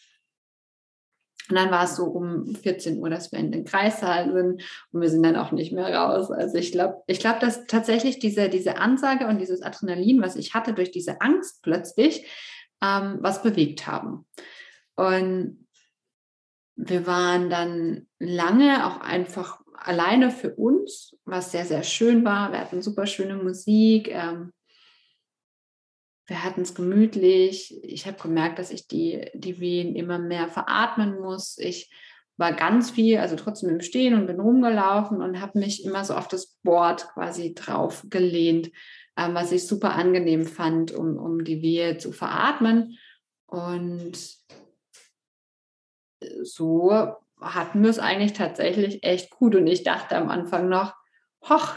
Und 1.49 1.55
dann 1.55 1.71
war 1.71 1.85
es 1.85 1.95
so 1.95 2.05
um 2.05 2.55
14 2.55 2.99
Uhr, 2.99 3.09
dass 3.09 3.31
wir 3.31 3.39
in 3.39 3.51
den 3.51 3.65
Kreissaal 3.65 4.31
sind 4.33 4.63
und 4.91 5.01
wir 5.01 5.09
sind 5.09 5.23
dann 5.23 5.35
auch 5.35 5.51
nicht 5.51 5.71
mehr 5.71 5.93
raus. 5.93 6.29
Also 6.31 6.57
ich 6.57 6.71
glaube, 6.71 7.01
ich 7.07 7.19
glaube, 7.19 7.39
dass 7.39 7.65
tatsächlich 7.65 8.19
diese, 8.19 8.49
diese 8.49 8.77
Ansage 8.77 9.27
und 9.27 9.39
dieses 9.39 9.61
Adrenalin, 9.61 10.21
was 10.21 10.35
ich 10.35 10.53
hatte 10.53 10.73
durch 10.73 10.91
diese 10.91 11.21
Angst 11.21 11.61
plötzlich, 11.61 12.25
ähm, 12.81 13.17
was 13.21 13.41
bewegt 13.41 13.87
haben. 13.87 14.25
Und 14.95 15.67
wir 16.75 17.07
waren 17.07 17.49
dann 17.49 18.07
lange 18.19 18.85
auch 18.85 18.99
einfach 18.99 19.59
alleine 19.73 20.31
für 20.31 20.53
uns, 20.55 21.15
was 21.25 21.51
sehr, 21.51 21.65
sehr 21.65 21.83
schön 21.83 22.25
war. 22.25 22.51
Wir 22.51 22.59
hatten 22.59 22.81
super 22.81 23.05
schöne 23.05 23.35
Musik. 23.35 24.09
Ähm, 24.09 24.51
wir 26.27 26.43
hatten 26.43 26.61
es 26.61 26.75
gemütlich. 26.75 27.81
Ich 27.83 28.05
habe 28.05 28.21
gemerkt, 28.21 28.59
dass 28.59 28.71
ich 28.71 28.87
die, 28.87 29.29
die 29.33 29.59
Wehen 29.59 29.95
immer 29.95 30.19
mehr 30.19 30.49
veratmen 30.49 31.19
muss. 31.19 31.57
Ich 31.57 31.89
war 32.35 32.53
ganz 32.53 32.91
viel, 32.91 33.17
also 33.17 33.35
trotzdem 33.35 33.69
im 33.69 33.81
Stehen 33.81 34.13
und 34.13 34.27
bin 34.27 34.39
rumgelaufen 34.39 35.21
und 35.21 35.41
habe 35.41 35.57
mich 35.57 35.83
immer 35.85 36.03
so 36.03 36.13
auf 36.13 36.27
das 36.27 36.57
Board 36.63 37.07
quasi 37.13 37.55
drauf 37.55 38.05
gelehnt, 38.09 38.71
ähm, 39.17 39.33
was 39.33 39.51
ich 39.51 39.65
super 39.65 39.95
angenehm 39.95 40.45
fand, 40.45 40.91
um, 40.91 41.17
um 41.17 41.43
die 41.43 41.61
Wehe 41.61 41.97
zu 41.97 42.11
veratmen. 42.11 42.97
Und 43.47 44.17
so 46.43 46.91
hatten 47.39 47.83
wir 47.83 47.89
es 47.89 47.99
eigentlich 47.99 48.33
tatsächlich 48.33 49.03
echt 49.03 49.29
gut. 49.29 49.55
Und 49.55 49.65
ich 49.65 49.83
dachte 49.83 50.17
am 50.17 50.29
Anfang 50.29 50.67
noch, 50.67 50.93
hoch, 51.47 51.73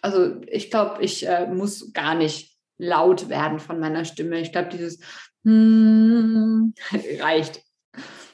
also 0.00 0.40
ich 0.46 0.70
glaube, 0.70 1.02
ich 1.02 1.28
äh, 1.28 1.46
muss 1.46 1.92
gar 1.92 2.14
nicht 2.14 2.55
laut 2.78 3.28
werden 3.28 3.58
von 3.58 3.80
meiner 3.80 4.04
Stimme. 4.04 4.40
Ich 4.40 4.52
glaube, 4.52 4.68
dieses 4.68 5.00
hmm 5.44 6.74
reicht, 7.20 7.62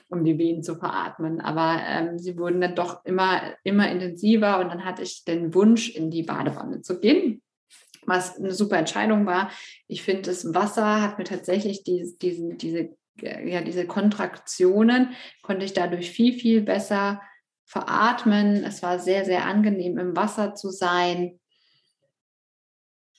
um 0.08 0.24
die 0.24 0.38
Wehen 0.38 0.62
zu 0.62 0.76
veratmen. 0.76 1.40
Aber 1.40 1.80
ähm, 1.86 2.18
sie 2.18 2.36
wurden 2.38 2.60
dann 2.60 2.74
doch 2.74 3.04
immer, 3.04 3.54
immer 3.64 3.90
intensiver 3.90 4.60
und 4.60 4.68
dann 4.68 4.84
hatte 4.84 5.02
ich 5.02 5.24
den 5.24 5.54
Wunsch, 5.54 5.90
in 5.90 6.10
die 6.10 6.22
Badewanne 6.22 6.82
zu 6.82 7.00
gehen. 7.00 7.42
Was 8.04 8.36
eine 8.36 8.52
super 8.52 8.78
Entscheidung 8.78 9.26
war. 9.26 9.50
Ich 9.86 10.02
finde, 10.02 10.22
das 10.22 10.54
Wasser 10.54 11.02
hat 11.02 11.18
mir 11.18 11.24
tatsächlich 11.24 11.84
die, 11.84 12.14
diesen, 12.20 12.58
diese, 12.58 12.96
ja, 13.20 13.60
diese 13.60 13.86
Kontraktionen, 13.86 15.10
konnte 15.42 15.64
ich 15.64 15.72
dadurch 15.72 16.10
viel, 16.10 16.32
viel 16.32 16.62
besser 16.62 17.22
veratmen. 17.64 18.64
Es 18.64 18.82
war 18.82 18.98
sehr, 18.98 19.24
sehr 19.24 19.46
angenehm, 19.46 19.98
im 19.98 20.16
Wasser 20.16 20.54
zu 20.54 20.70
sein. 20.70 21.38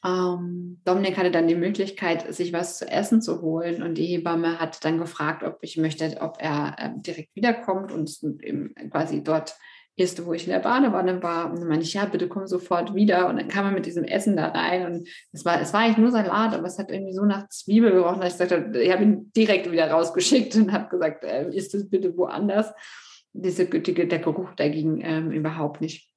Ähm, 0.06 0.82
Dominik 0.84 1.18
hatte 1.18 1.32
dann 1.32 1.48
die 1.48 1.56
Möglichkeit, 1.56 2.34
sich 2.34 2.52
was 2.52 2.78
zu 2.78 2.90
essen 2.90 3.22
zu 3.22 3.42
holen 3.42 3.82
und 3.84 3.98
die 3.98 4.06
Hebamme 4.06 4.60
hat 4.60 4.84
dann 4.84 4.98
gefragt, 4.98 5.44
ob 5.44 5.60
ich 5.62 5.78
möchte, 5.78 6.18
ob 6.20 6.38
er 6.40 6.76
äh, 6.78 6.90
direkt 6.96 7.36
wiederkommt 7.36 7.92
und 7.92 8.20
eben 8.42 8.74
quasi 8.92 9.24
dort 9.24 9.56
ist, 9.96 10.26
wo 10.26 10.34
ich 10.34 10.48
in 10.48 10.54
der 10.54 10.60
Badewanne 10.60 11.22
war. 11.22 11.52
Und 11.52 11.60
dann 11.60 11.68
meinte 11.68 11.86
ich, 11.86 11.94
ja, 11.94 12.06
bitte 12.06 12.28
komm 12.28 12.48
sofort 12.48 12.96
wieder. 12.96 13.30
Und 13.30 13.38
dann 13.38 13.48
kam 13.48 13.66
er 13.66 13.72
mit 13.72 13.86
diesem 13.86 14.04
Essen 14.04 14.36
da 14.36 14.48
rein 14.48 14.86
und 14.86 15.08
es 15.32 15.46
war, 15.46 15.62
es 15.62 15.74
war 15.74 15.82
eigentlich 15.82 15.98
nur 15.98 16.12
Salat, 16.12 16.54
aber 16.54 16.66
es 16.66 16.80
hat 16.80 16.92
irgendwie 16.92 17.14
so 17.14 17.24
nach 17.26 17.48
Zwiebel 17.50 17.92
gerochen, 17.92 18.22
dass 18.22 18.34
ich 18.34 18.40
sagte, 18.40 18.82
ich 18.82 18.92
habe 18.92 19.04
ihn 19.04 19.32
direkt 19.36 19.72
wieder 19.72 19.90
rausgeschickt 19.92 20.56
und 20.56 20.72
habe 20.72 20.90
gesagt, 20.90 21.24
äh, 21.24 21.48
isst 21.50 21.76
es 21.76 21.90
bitte 21.90 22.18
woanders. 22.18 22.74
Diese, 23.34 23.66
die, 23.66 23.94
der 24.08 24.20
Geruch, 24.20 24.54
der 24.56 24.70
ging 24.70 25.02
ähm, 25.02 25.32
überhaupt 25.32 25.82
nicht. 25.82 26.13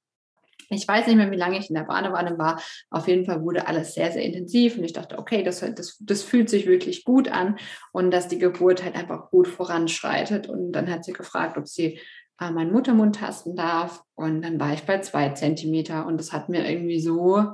Ich 0.69 0.87
weiß 0.87 1.07
nicht 1.07 1.15
mehr, 1.15 1.31
wie 1.31 1.37
lange 1.37 1.57
ich 1.57 1.69
in 1.69 1.75
der 1.75 1.83
Badewanne 1.83 2.37
war. 2.37 2.61
Auf 2.89 3.07
jeden 3.07 3.25
Fall 3.25 3.41
wurde 3.43 3.67
alles 3.67 3.93
sehr, 3.93 4.11
sehr 4.11 4.23
intensiv 4.23 4.77
und 4.77 4.83
ich 4.83 4.93
dachte, 4.93 5.17
okay, 5.17 5.43
das, 5.43 5.59
das, 5.59 5.97
das 5.99 6.23
fühlt 6.23 6.49
sich 6.49 6.67
wirklich 6.67 7.03
gut 7.03 7.29
an 7.29 7.57
und 7.91 8.11
dass 8.11 8.27
die 8.27 8.39
Geburt 8.39 8.83
halt 8.83 8.95
einfach 8.95 9.29
gut 9.29 9.47
voranschreitet. 9.47 10.47
Und 10.47 10.73
dann 10.73 10.89
hat 10.89 11.05
sie 11.05 11.13
gefragt, 11.13 11.57
ob 11.57 11.67
sie 11.67 11.99
äh, 12.39 12.51
meinen 12.51 12.71
Muttermund 12.71 13.15
tasten 13.15 13.55
darf. 13.55 14.03
Und 14.15 14.41
dann 14.41 14.59
war 14.59 14.73
ich 14.73 14.83
bei 14.83 14.99
zwei 14.99 15.29
Zentimeter 15.29 16.05
und 16.05 16.17
das 16.17 16.33
hat 16.33 16.49
mir 16.49 16.69
irgendwie 16.69 16.99
so, 16.99 17.45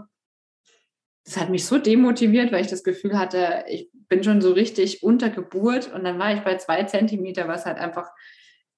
das 1.25 1.37
hat 1.37 1.49
mich 1.49 1.65
so 1.65 1.77
demotiviert, 1.77 2.51
weil 2.51 2.61
ich 2.61 2.71
das 2.71 2.83
Gefühl 2.83 3.17
hatte, 3.17 3.65
ich 3.69 3.89
bin 4.09 4.23
schon 4.23 4.41
so 4.41 4.51
richtig 4.51 5.03
unter 5.03 5.29
Geburt 5.29 5.91
und 5.93 6.03
dann 6.03 6.19
war 6.19 6.33
ich 6.33 6.41
bei 6.41 6.57
zwei 6.57 6.83
Zentimeter, 6.83 7.47
was 7.47 7.65
halt 7.65 7.77
einfach 7.77 8.09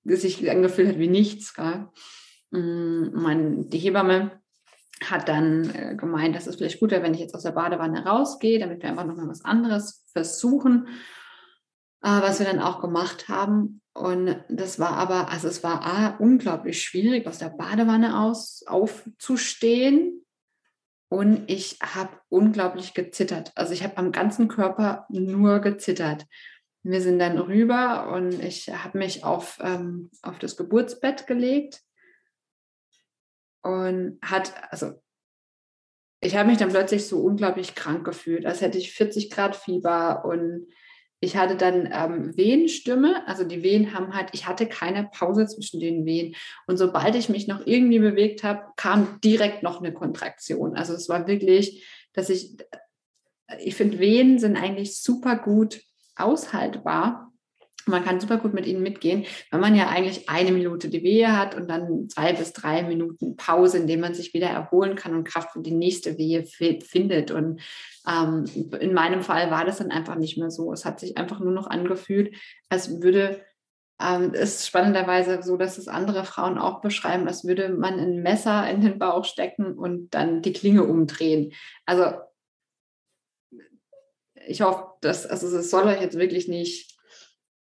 sich 0.03 0.49
angefühlt 0.49 0.89
hat 0.89 0.99
wie 0.99 1.07
nichts. 1.07 1.53
Gell? 1.53 1.87
Mm, 2.51 3.09
mein, 3.13 3.69
die 3.69 3.79
Hebamme 3.79 4.39
hat 5.03 5.27
dann 5.27 5.69
äh, 5.75 5.95
gemeint, 5.95 6.35
dass 6.35 6.47
es 6.47 6.55
vielleicht 6.55 6.79
gut 6.79 6.91
wäre, 6.91 7.03
wenn 7.03 7.13
ich 7.13 7.19
jetzt 7.19 7.35
aus 7.35 7.43
der 7.43 7.51
Badewanne 7.51 8.05
rausgehe, 8.05 8.59
damit 8.59 8.81
wir 8.81 8.89
einfach 8.89 9.05
nochmal 9.05 9.27
was 9.27 9.43
anderes 9.43 10.05
versuchen, 10.13 10.87
äh, 12.01 12.07
was 12.07 12.39
wir 12.39 12.45
dann 12.45 12.61
auch 12.61 12.81
gemacht 12.81 13.27
haben. 13.27 13.81
Und 13.93 14.37
das 14.49 14.79
war 14.79 14.97
aber, 14.97 15.29
also 15.29 15.47
es 15.47 15.63
war 15.63 15.85
A, 15.85 16.15
unglaublich 16.17 16.81
schwierig, 16.81 17.27
aus 17.27 17.39
der 17.39 17.49
Badewanne 17.49 18.19
aus 18.19 18.63
aufzustehen. 18.67 20.25
Und 21.07 21.43
ich 21.47 21.79
habe 21.81 22.17
unglaublich 22.29 22.93
gezittert. 22.93 23.51
Also 23.55 23.73
ich 23.73 23.83
habe 23.83 23.97
am 23.97 24.11
ganzen 24.11 24.47
Körper 24.47 25.05
nur 25.09 25.59
gezittert. 25.59 26.25
Wir 26.83 27.01
sind 27.01 27.19
dann 27.19 27.37
rüber 27.37 28.11
und 28.13 28.43
ich 28.43 28.69
habe 28.69 28.97
mich 28.97 29.23
auf, 29.23 29.59
ähm, 29.61 30.09
auf 30.21 30.39
das 30.39 30.57
Geburtsbett 30.57 31.25
gelegt 31.25 31.84
und 33.65 34.19
hat, 34.21 34.53
also 34.69 34.93
ich 36.21 36.35
habe 36.35 36.49
mich 36.49 36.59
dann 36.59 36.69
plötzlich 36.69 37.07
so 37.07 37.19
unglaublich 37.19 37.73
krank 37.73 38.05
gefühlt, 38.05 38.45
als 38.45 38.61
hätte 38.61 38.77
ich 38.77 38.93
40 38.93 39.31
Grad 39.31 39.55
Fieber 39.55 40.23
und 40.23 40.67
ich 41.19 41.35
hatte 41.35 41.55
dann 41.55 41.89
ähm, 41.91 42.37
Wehenstimme, 42.37 43.27
also 43.27 43.43
die 43.43 43.63
Wehen 43.63 43.93
haben 43.93 44.13
halt, 44.13 44.29
ich 44.33 44.45
hatte 44.45 44.67
keine 44.67 45.09
Pause 45.11 45.47
zwischen 45.47 45.79
den 45.79 46.05
Wehen. 46.05 46.35
Und 46.67 46.77
sobald 46.77 47.15
ich 47.15 47.29
mich 47.29 47.47
noch 47.47 47.65
irgendwie 47.65 47.99
bewegt 47.99 48.43
habe, 48.43 48.61
kam 48.75 49.19
direkt 49.23 49.63
noch 49.63 49.79
eine 49.79 49.93
Kontraktion. 49.93 50.75
Also 50.75 50.93
es 50.93 51.09
war 51.09 51.27
wirklich, 51.27 51.83
dass 52.13 52.29
ich, 52.29 52.55
ich 53.59 53.73
finde 53.73 53.97
Wehen 53.97 54.37
sind 54.37 54.57
eigentlich 54.57 55.01
super 55.01 55.37
gut 55.37 55.81
aushaltbar 56.15 57.31
man 57.85 58.03
kann 58.03 58.19
super 58.19 58.37
gut 58.37 58.53
mit 58.53 58.65
ihnen 58.65 58.81
mitgehen, 58.81 59.25
weil 59.51 59.59
man 59.59 59.75
ja 59.75 59.89
eigentlich 59.89 60.29
eine 60.29 60.51
Minute 60.51 60.89
die 60.89 61.03
Wehe 61.03 61.37
hat 61.37 61.55
und 61.55 61.69
dann 61.69 62.09
zwei 62.09 62.33
bis 62.33 62.53
drei 62.53 62.83
Minuten 62.83 63.35
Pause, 63.35 63.77
in 63.77 63.87
dem 63.87 63.99
man 63.99 64.13
sich 64.13 64.33
wieder 64.33 64.47
erholen 64.47 64.95
kann 64.95 65.15
und 65.15 65.27
Kraft 65.27 65.51
für 65.51 65.61
die 65.61 65.71
nächste 65.71 66.17
Wehe 66.17 66.45
findet. 66.45 67.31
Und 67.31 67.61
ähm, 68.07 68.45
in 68.79 68.93
meinem 68.93 69.21
Fall 69.21 69.51
war 69.51 69.65
das 69.65 69.77
dann 69.77 69.91
einfach 69.91 70.15
nicht 70.15 70.37
mehr 70.37 70.51
so. 70.51 70.71
Es 70.73 70.85
hat 70.85 70.99
sich 70.99 71.17
einfach 71.17 71.39
nur 71.39 71.53
noch 71.53 71.67
angefühlt, 71.67 72.35
als 72.69 73.01
würde 73.01 73.41
ähm, 74.01 74.33
spannenderweise 74.45 75.41
so, 75.41 75.55
dass 75.55 75.77
es 75.77 75.87
andere 75.87 76.25
Frauen 76.25 76.57
auch 76.57 76.81
beschreiben, 76.81 77.27
als 77.27 77.45
würde 77.45 77.69
man 77.69 77.99
ein 77.99 78.21
Messer 78.21 78.69
in 78.69 78.81
den 78.81 78.99
Bauch 78.99 79.25
stecken 79.25 79.73
und 79.73 80.13
dann 80.13 80.41
die 80.41 80.53
Klinge 80.53 80.83
umdrehen. 80.83 81.53
Also 81.85 82.05
ich 84.47 84.61
hoffe, 84.61 84.85
dass, 85.01 85.25
also 85.25 85.55
es 85.57 85.69
soll 85.69 85.85
euch 85.85 86.01
jetzt 86.01 86.17
wirklich 86.17 86.47
nicht 86.47 86.94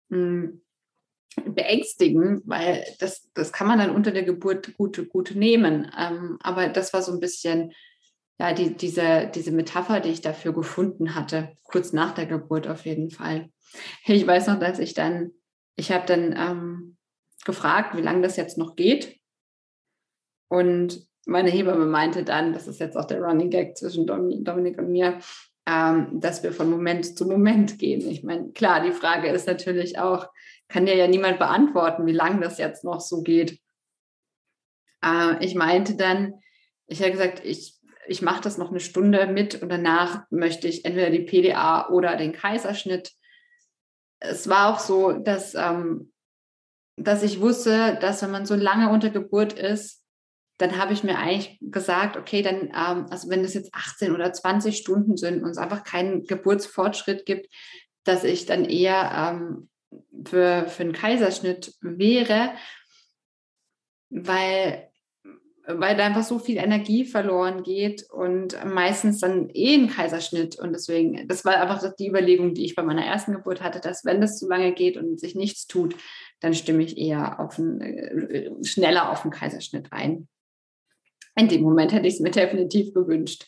beängstigen, 0.08 2.42
weil 2.46 2.84
das, 3.00 3.28
das 3.34 3.52
kann 3.52 3.66
man 3.66 3.78
dann 3.78 3.94
unter 3.94 4.10
der 4.10 4.24
Geburt 4.24 4.76
gut, 4.76 5.08
gut 5.08 5.32
nehmen. 5.34 5.90
Ähm, 5.98 6.38
aber 6.40 6.68
das 6.68 6.92
war 6.92 7.02
so 7.02 7.12
ein 7.12 7.20
bisschen 7.20 7.72
ja, 8.40 8.52
die, 8.52 8.76
diese, 8.76 9.30
diese 9.34 9.50
Metapher, 9.50 10.00
die 10.00 10.10
ich 10.10 10.20
dafür 10.20 10.52
gefunden 10.52 11.14
hatte, 11.14 11.56
kurz 11.64 11.92
nach 11.92 12.14
der 12.14 12.26
Geburt 12.26 12.68
auf 12.68 12.86
jeden 12.86 13.10
Fall. 13.10 13.50
Ich 14.06 14.26
weiß 14.26 14.46
noch, 14.46 14.60
dass 14.60 14.78
ich 14.78 14.94
dann, 14.94 15.32
ich 15.76 15.90
habe 15.90 16.06
dann 16.06 16.34
ähm, 16.36 16.96
gefragt, 17.44 17.96
wie 17.96 18.02
lange 18.02 18.22
das 18.22 18.36
jetzt 18.36 18.56
noch 18.56 18.76
geht. 18.76 19.18
Und 20.48 21.06
meine 21.26 21.50
Hebamme 21.50 21.84
meinte 21.84 22.24
dann, 22.24 22.52
das 22.52 22.68
ist 22.68 22.80
jetzt 22.80 22.96
auch 22.96 23.04
der 23.04 23.20
Running 23.20 23.50
Gag 23.50 23.76
zwischen 23.76 24.06
Dominik 24.06 24.78
und 24.78 24.90
mir, 24.90 25.18
ähm, 25.68 26.18
dass 26.18 26.42
wir 26.42 26.54
von 26.54 26.70
Moment 26.70 27.18
zu 27.18 27.26
Moment 27.26 27.78
gehen. 27.78 28.00
Ich 28.08 28.25
meine, 28.25 28.52
klar, 28.52 28.80
die 28.82 28.92
Frage 28.92 29.28
ist 29.28 29.46
natürlich 29.46 29.98
auch, 29.98 30.26
kann 30.68 30.87
dir 30.87 30.96
ja 30.96 31.06
niemand 31.06 31.38
beantworten, 31.38 32.06
wie 32.06 32.12
lange 32.12 32.40
das 32.40 32.56
jetzt 32.56 32.84
noch 32.84 33.00
so 33.00 33.22
geht. 33.22 33.60
Äh, 35.04 35.44
ich 35.44 35.54
meinte 35.54 35.94
dann, 35.94 36.40
ich 36.87 37.02
habe 37.02 37.12
gesagt, 37.12 37.44
ich, 37.44 37.76
ich 38.06 38.22
mache 38.22 38.40
das 38.40 38.56
noch 38.56 38.70
eine 38.70 38.80
Stunde 38.80 39.26
mit 39.26 39.60
und 39.60 39.68
danach 39.68 40.22
möchte 40.30 40.68
ich 40.68 40.87
entweder 40.87 41.10
die 41.10 41.25
PDA 41.25 41.90
oder 41.90 42.16
den 42.16 42.32
Kaiserschnitt. 42.32 43.12
Es 44.20 44.48
war 44.48 44.72
auch 44.72 44.78
so, 44.78 45.12
dass, 45.12 45.54
ähm, 45.54 46.12
dass 46.96 47.22
ich 47.22 47.42
wusste, 47.42 47.98
dass 48.00 48.22
wenn 48.22 48.30
man 48.30 48.46
so 48.46 48.54
lange 48.54 48.88
unter 48.90 49.10
Geburt 49.10 49.52
ist, 49.52 49.98
dann 50.58 50.76
habe 50.76 50.92
ich 50.92 51.04
mir 51.04 51.18
eigentlich 51.18 51.58
gesagt, 51.60 52.16
okay, 52.16 52.42
dann, 52.42 52.62
ähm, 52.66 53.06
also 53.10 53.30
wenn 53.30 53.44
es 53.44 53.54
jetzt 53.54 53.72
18 53.72 54.12
oder 54.12 54.32
20 54.32 54.76
Stunden 54.76 55.16
sind 55.16 55.42
und 55.42 55.50
es 55.50 55.58
einfach 55.58 55.84
keinen 55.84 56.24
Geburtsfortschritt 56.24 57.24
gibt, 57.24 57.48
dass 58.04 58.24
ich 58.24 58.44
dann 58.44 58.64
eher 58.64 59.10
ähm, 59.14 59.68
für, 60.26 60.66
für 60.66 60.82
einen 60.82 60.92
Kaiserschnitt 60.92 61.74
wäre, 61.80 62.54
weil, 64.10 64.88
weil 65.66 65.96
da 65.96 66.06
einfach 66.06 66.24
so 66.24 66.40
viel 66.40 66.56
Energie 66.56 67.04
verloren 67.04 67.62
geht 67.62 68.10
und 68.10 68.58
meistens 68.64 69.20
dann 69.20 69.50
eh 69.50 69.74
ein 69.74 69.88
Kaiserschnitt. 69.88 70.58
Und 70.58 70.72
deswegen, 70.72 71.28
das 71.28 71.44
war 71.44 71.60
einfach 71.60 71.94
die 71.94 72.08
Überlegung, 72.08 72.54
die 72.54 72.64
ich 72.64 72.74
bei 72.74 72.82
meiner 72.82 73.04
ersten 73.04 73.32
Geburt 73.32 73.62
hatte, 73.62 73.78
dass 73.78 74.04
wenn 74.04 74.20
das 74.20 74.38
zu 74.38 74.48
lange 74.48 74.72
geht 74.72 74.96
und 74.96 75.20
sich 75.20 75.36
nichts 75.36 75.68
tut, 75.68 75.94
dann 76.40 76.54
stimme 76.54 76.82
ich 76.82 76.98
eher 76.98 77.38
auf 77.38 77.60
einen, 77.60 77.80
äh, 77.80 78.50
schneller 78.64 79.12
auf 79.12 79.22
einen 79.22 79.32
Kaiserschnitt 79.32 79.92
ein 79.92 80.26
in 81.38 81.49
dem 81.49 81.62
Moment 81.62 81.92
hätte 81.92 82.09
ich 82.09 82.14
es 82.14 82.21
mir 82.21 82.30
definitiv 82.30 82.92
gewünscht. 82.92 83.47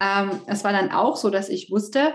Ähm, 0.00 0.30
es 0.46 0.62
war 0.64 0.72
dann 0.72 0.90
auch 0.90 1.16
so, 1.16 1.30
dass 1.30 1.48
ich 1.48 1.70
wusste, 1.70 2.12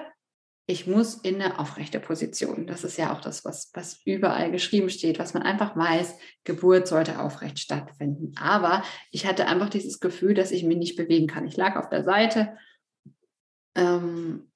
ich 0.68 0.86
muss 0.86 1.16
in 1.16 1.42
eine 1.42 1.58
aufrechte 1.58 2.00
Position. 2.00 2.68
Das 2.68 2.84
ist 2.84 2.98
ja 2.98 3.12
auch 3.12 3.22
das, 3.22 3.44
was, 3.44 3.72
was 3.74 4.02
überall 4.06 4.52
geschrieben 4.52 4.92
steht, 4.92 5.18
was 5.18 5.34
man 5.34 5.42
einfach 5.42 5.76
weiß, 5.76 6.16
Geburt 6.44 6.88
sollte 6.88 7.20
aufrecht 7.20 7.58
stattfinden. 7.58 8.34
Aber 8.40 8.84
ich 9.10 9.26
hatte 9.26 9.48
einfach 9.48 9.70
dieses 9.70 10.00
Gefühl, 10.00 10.36
dass 10.36 10.52
ich 10.52 10.64
mich 10.64 10.78
nicht 10.78 10.96
bewegen 10.96 11.26
kann. 11.26 11.48
Ich 11.48 11.58
lag 11.58 11.76
auf 11.76 11.90
der 11.90 12.04
Seite. 12.04 12.56
Ähm, 13.74 14.52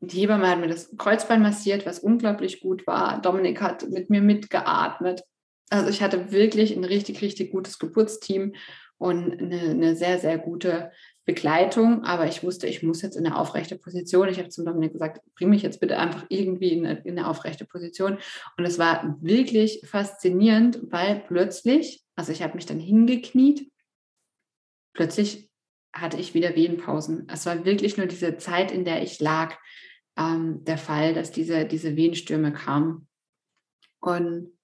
die 0.00 0.22
Hebamme 0.22 0.48
hat 0.48 0.58
mir 0.58 0.66
das 0.66 0.96
Kreuzbein 0.98 1.42
massiert, 1.42 1.86
was 1.86 2.00
unglaublich 2.00 2.60
gut 2.60 2.84
war. 2.88 3.20
Dominik 3.20 3.62
hat 3.62 3.88
mit 3.88 4.10
mir 4.10 4.20
mitgeatmet. 4.20 5.22
Also 5.70 5.88
ich 5.90 6.02
hatte 6.02 6.32
wirklich 6.32 6.76
ein 6.76 6.84
richtig, 6.84 7.22
richtig 7.22 7.52
gutes 7.52 7.78
Geburtsteam 7.78 8.54
und 9.02 9.40
eine, 9.40 9.60
eine 9.70 9.96
sehr, 9.96 10.20
sehr 10.20 10.38
gute 10.38 10.92
Begleitung. 11.24 12.04
Aber 12.04 12.28
ich 12.28 12.44
wusste, 12.44 12.68
ich 12.68 12.84
muss 12.84 13.02
jetzt 13.02 13.16
in 13.16 13.26
eine 13.26 13.36
aufrechte 13.36 13.76
Position. 13.76 14.28
Ich 14.28 14.38
habe 14.38 14.48
zum 14.48 14.64
Dominik 14.64 14.92
gesagt, 14.92 15.20
bring 15.34 15.50
mich 15.50 15.62
jetzt 15.62 15.80
bitte 15.80 15.98
einfach 15.98 16.24
irgendwie 16.28 16.70
in 16.70 16.86
eine, 16.86 17.00
in 17.00 17.18
eine 17.18 17.28
aufrechte 17.28 17.64
Position. 17.64 18.18
Und 18.56 18.64
es 18.64 18.78
war 18.78 19.16
wirklich 19.20 19.82
faszinierend, 19.84 20.80
weil 20.84 21.24
plötzlich, 21.26 22.04
also 22.14 22.30
ich 22.30 22.42
habe 22.42 22.54
mich 22.54 22.64
dann 22.64 22.78
hingekniet, 22.78 23.72
plötzlich 24.94 25.50
hatte 25.92 26.16
ich 26.18 26.34
wieder 26.34 26.54
Wehenpausen. 26.54 27.26
Es 27.28 27.44
war 27.44 27.64
wirklich 27.64 27.96
nur 27.96 28.06
diese 28.06 28.36
Zeit, 28.36 28.70
in 28.70 28.84
der 28.84 29.02
ich 29.02 29.18
lag 29.18 29.58
ähm, 30.16 30.62
der 30.64 30.78
Fall, 30.78 31.12
dass 31.12 31.32
diese, 31.32 31.64
diese 31.64 31.96
Wehenstürme 31.96 32.52
kamen. 32.52 33.08
Und 33.98 34.56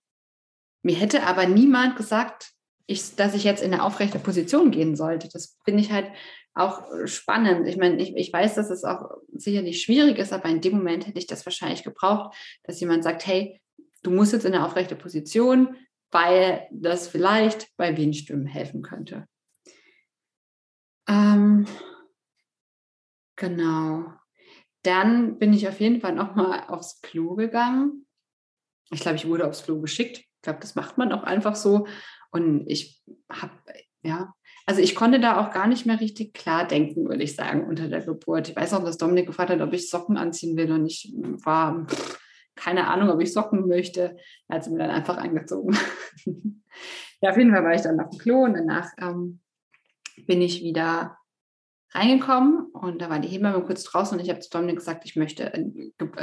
mir 0.85 0.95
hätte 0.95 1.25
aber 1.25 1.47
niemand 1.47 1.97
gesagt, 1.97 2.53
ich, 2.89 3.15
dass 3.17 3.35
ich 3.35 3.45
jetzt 3.45 3.63
in 3.63 3.73
eine 3.73 3.83
aufrechte 3.85 4.19
Position 4.19 4.71
gehen 4.71 4.97
sollte. 4.97 5.29
Das 5.29 5.59
finde 5.63 5.83
ich 5.83 5.93
halt 5.93 6.11
auch 6.55 6.83
spannend. 7.05 7.69
Ich 7.69 7.77
meine, 7.77 8.01
ich, 8.03 8.17
ich 8.17 8.33
weiß, 8.33 8.55
dass 8.55 8.71
es 8.71 8.83
auch 8.83 9.11
sicherlich 9.31 9.83
schwierig 9.83 10.19
ist, 10.19 10.33
aber 10.33 10.49
in 10.49 10.63
dem 10.63 10.77
Moment 10.77 11.07
hätte 11.07 11.19
ich 11.19 11.27
das 11.27 11.45
wahrscheinlich 11.45 11.85
gebraucht, 11.85 12.35
dass 12.65 12.81
jemand 12.81 13.05
sagt, 13.05 13.27
hey, 13.27 13.61
du 14.03 14.11
musst 14.11 14.33
jetzt 14.33 14.47
in 14.47 14.55
eine 14.55 14.65
aufrechte 14.65 14.97
Position, 14.97 15.77
weil 16.11 16.67
das 16.73 17.09
vielleicht 17.09 17.69
bei 17.77 17.95
Wehenstimmen 17.95 18.47
helfen 18.47 18.81
könnte. 18.81 19.27
Ähm, 21.07 21.67
genau. 23.37 24.15
Dann 24.83 25.39
bin 25.39 25.53
ich 25.53 25.69
auf 25.69 25.79
jeden 25.79 26.01
Fall 26.01 26.15
nochmal 26.15 26.65
aufs 26.69 27.03
Klo 27.03 27.35
gegangen. 27.35 28.07
Ich 28.91 29.01
glaube, 29.01 29.17
ich 29.17 29.29
wurde 29.29 29.47
aufs 29.47 29.65
Klo 29.65 29.79
geschickt. 29.79 30.21
Ich 30.21 30.43
glaube, 30.43 30.61
das 30.61 30.75
macht 30.75 30.97
man 30.97 31.13
auch 31.13 31.25
einfach 31.25 31.55
so. 31.55 31.87
Und 32.31 32.65
ich 32.67 33.03
habe, 33.31 33.53
ja, 34.03 34.33
also 34.67 34.83
ich 34.83 34.95
konnte 34.95 35.19
da 35.19 35.41
auch 35.41 35.51
gar 35.51 35.67
nicht 35.67 35.87
mehr 35.87 36.01
richtig 36.01 36.35
klar 36.35 36.67
denken, 36.67 37.09
würde 37.09 37.23
ich 37.23 37.35
sagen, 37.35 37.67
unter 37.67 37.89
der 37.89 38.03
Geburt. 38.03 38.51
Ich 38.51 38.57
weiß 38.57 38.75
auch, 38.75 38.85
dass 38.85 38.99
Dominik 38.99 39.27
gefragt 39.27 39.51
hat, 39.51 39.61
ob 39.61 39.73
ich 39.73 39.89
Socken 39.89 40.17
anziehen 40.17 40.57
will. 40.57 40.71
Und 40.73 40.87
ich 40.87 41.13
war, 41.45 41.87
keine 42.55 42.89
Ahnung, 42.89 43.09
ob 43.09 43.21
ich 43.21 43.33
Socken 43.33 43.67
möchte. 43.67 44.17
Er 44.49 44.57
hat 44.57 44.65
sie 44.65 44.71
mir 44.71 44.79
dann 44.79 44.91
einfach 44.91 45.17
angezogen. 45.17 45.77
ja, 47.23 47.31
auf 47.31 47.39
jeden 47.39 47.51
Fall 47.51 47.65
war 47.65 47.75
ich 47.75 47.83
dann 47.83 48.01
auf 48.01 48.11
dem 48.11 48.19
Klo 48.19 48.45
und 48.45 48.55
danach 48.55 48.91
ähm, 49.01 49.41
bin 50.27 50.43
ich 50.43 50.63
wieder 50.63 51.17
reingekommen 51.93 52.67
und 52.73 53.01
da 53.01 53.09
war 53.09 53.19
die 53.19 53.29
Hebamme 53.29 53.63
kurz 53.63 53.85
draußen 53.85 54.17
und 54.19 54.25
ich 54.25 54.31
habe 54.31 54.41
zu 54.41 54.51
Dominik 54.51 54.77
gesagt, 54.77 55.05
ich 55.05 55.17
möchte, 55.17 55.53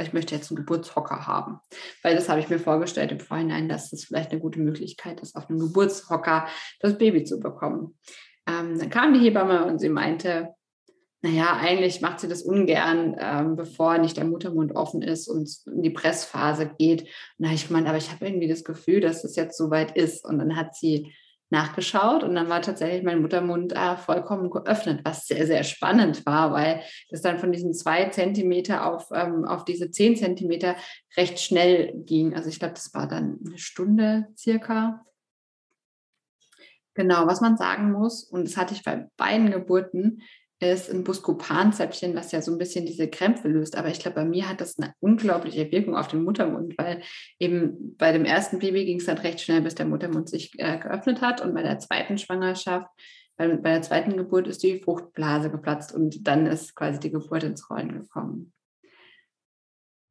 ich 0.00 0.12
möchte 0.12 0.34
jetzt 0.34 0.50
einen 0.50 0.56
Geburtshocker 0.56 1.26
haben. 1.26 1.58
Weil 2.02 2.14
das 2.14 2.28
habe 2.28 2.40
ich 2.40 2.48
mir 2.48 2.58
vorgestellt 2.58 3.12
im 3.12 3.20
Vorhinein, 3.20 3.68
dass 3.68 3.90
das 3.90 4.04
vielleicht 4.04 4.30
eine 4.30 4.40
gute 4.40 4.60
Möglichkeit 4.60 5.20
ist, 5.20 5.36
auf 5.36 5.48
einem 5.48 5.58
Geburtshocker 5.58 6.46
das 6.80 6.98
Baby 6.98 7.24
zu 7.24 7.40
bekommen. 7.40 7.98
Ähm, 8.48 8.78
dann 8.78 8.90
kam 8.90 9.12
die 9.12 9.20
Hebamme 9.20 9.66
und 9.66 9.80
sie 9.80 9.88
meinte, 9.88 10.54
naja, 11.22 11.56
eigentlich 11.56 12.00
macht 12.00 12.20
sie 12.20 12.28
das 12.28 12.42
ungern, 12.42 13.16
ähm, 13.18 13.56
bevor 13.56 13.98
nicht 13.98 14.16
der 14.16 14.26
Muttermund 14.26 14.76
offen 14.76 15.02
ist 15.02 15.26
und 15.26 15.50
in 15.66 15.82
die 15.82 15.90
Pressphase 15.90 16.70
geht. 16.78 17.08
Habe 17.42 17.54
ich 17.54 17.66
gemeint, 17.66 17.88
aber 17.88 17.98
ich 17.98 18.12
habe 18.12 18.26
irgendwie 18.26 18.48
das 18.48 18.62
Gefühl, 18.62 19.00
dass 19.00 19.24
es 19.24 19.34
jetzt 19.34 19.58
soweit 19.58 19.96
ist. 19.96 20.24
Und 20.24 20.38
dann 20.38 20.54
hat 20.54 20.76
sie 20.76 21.12
nachgeschaut 21.50 22.24
und 22.24 22.34
dann 22.34 22.48
war 22.48 22.60
tatsächlich 22.60 23.04
mein 23.04 23.20
Muttermund 23.20 23.72
äh, 23.72 23.96
vollkommen 23.96 24.50
geöffnet, 24.50 25.00
was 25.04 25.26
sehr, 25.26 25.46
sehr 25.46 25.62
spannend 25.62 26.26
war, 26.26 26.52
weil 26.52 26.82
das 27.10 27.22
dann 27.22 27.38
von 27.38 27.52
diesen 27.52 27.72
zwei 27.72 28.08
Zentimeter 28.08 28.86
auf, 28.86 29.08
ähm, 29.12 29.44
auf 29.44 29.64
diese 29.64 29.90
zehn 29.90 30.16
Zentimeter 30.16 30.76
recht 31.16 31.38
schnell 31.40 31.92
ging. 32.04 32.34
Also 32.34 32.48
ich 32.48 32.58
glaube, 32.58 32.74
das 32.74 32.92
war 32.94 33.06
dann 33.06 33.38
eine 33.46 33.58
Stunde 33.58 34.26
circa. 34.36 35.04
Genau, 36.94 37.26
was 37.26 37.40
man 37.40 37.56
sagen 37.56 37.92
muss, 37.92 38.24
und 38.24 38.48
das 38.48 38.56
hatte 38.56 38.74
ich 38.74 38.82
bei 38.82 39.06
beiden 39.16 39.50
Geburten, 39.50 40.22
ist 40.60 40.90
ein 40.90 41.04
Buscopan-Zäpfchen, 41.04 42.14
was 42.14 42.32
ja 42.32 42.40
so 42.40 42.52
ein 42.52 42.58
bisschen 42.58 42.86
diese 42.86 43.08
Krämpfe 43.08 43.48
löst. 43.48 43.76
Aber 43.76 43.88
ich 43.88 44.00
glaube, 44.00 44.16
bei 44.16 44.24
mir 44.24 44.48
hat 44.48 44.60
das 44.60 44.78
eine 44.78 44.94
unglaubliche 45.00 45.70
Wirkung 45.70 45.96
auf 45.96 46.08
den 46.08 46.24
Muttermund, 46.24 46.74
weil 46.78 47.02
eben 47.38 47.96
bei 47.96 48.12
dem 48.12 48.24
ersten 48.24 48.58
Baby 48.58 48.86
ging 48.86 48.98
es 48.98 49.06
dann 49.06 49.18
recht 49.18 49.40
schnell, 49.40 49.60
bis 49.60 49.74
der 49.74 49.86
Muttermund 49.86 50.28
sich 50.28 50.52
äh, 50.58 50.78
geöffnet 50.78 51.20
hat. 51.20 51.42
Und 51.42 51.54
bei 51.54 51.62
der 51.62 51.78
zweiten 51.78 52.16
Schwangerschaft, 52.16 52.88
bei, 53.36 53.48
bei 53.48 53.72
der 53.72 53.82
zweiten 53.82 54.16
Geburt 54.16 54.48
ist 54.48 54.62
die 54.62 54.80
Fruchtblase 54.80 55.50
geplatzt 55.50 55.94
und 55.94 56.26
dann 56.26 56.46
ist 56.46 56.74
quasi 56.74 57.00
die 57.00 57.10
Geburt 57.10 57.42
ins 57.42 57.68
Rollen 57.68 57.92
gekommen. 57.92 58.52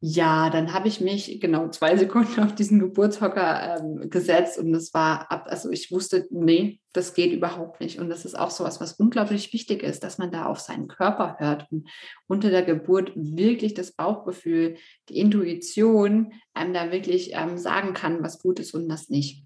Ja, 0.01 0.49
dann 0.49 0.73
habe 0.73 0.87
ich 0.87 1.01
mich 1.01 1.39
genau 1.39 1.69
zwei 1.69 1.95
Sekunden 1.97 2.41
auf 2.41 2.53
diesen 2.53 2.79
Geburtshocker 2.79 3.77
ähm, 3.79 4.09
gesetzt 4.09 4.59
und 4.59 4.73
es 4.73 4.93
war 4.93 5.31
ab, 5.31 5.45
also 5.47 5.69
ich 5.69 5.91
wusste, 5.91 6.27
nee, 6.29 6.79
das 6.93 7.13
geht 7.13 7.31
überhaupt 7.31 7.79
nicht. 7.79 7.99
Und 7.99 8.09
das 8.09 8.25
ist 8.25 8.37
auch 8.37 8.51
so 8.51 8.63
was, 8.63 8.79
was 8.79 8.93
unglaublich 8.93 9.51
wichtig 9.53 9.83
ist, 9.83 10.03
dass 10.03 10.17
man 10.17 10.31
da 10.31 10.45
auf 10.45 10.59
seinen 10.59 10.87
Körper 10.87 11.37
hört 11.39 11.67
und 11.71 11.89
unter 12.27 12.49
der 12.49 12.63
Geburt 12.63 13.13
wirklich 13.15 13.73
das 13.73 13.93
Bauchgefühl, 13.93 14.75
die 15.09 15.17
Intuition 15.17 16.33
einem 16.53 16.73
da 16.73 16.91
wirklich 16.91 17.33
ähm, 17.33 17.57
sagen 17.57 17.93
kann, 17.93 18.21
was 18.21 18.39
gut 18.39 18.59
ist 18.59 18.73
und 18.73 18.89
was 18.89 19.09
nicht. 19.09 19.45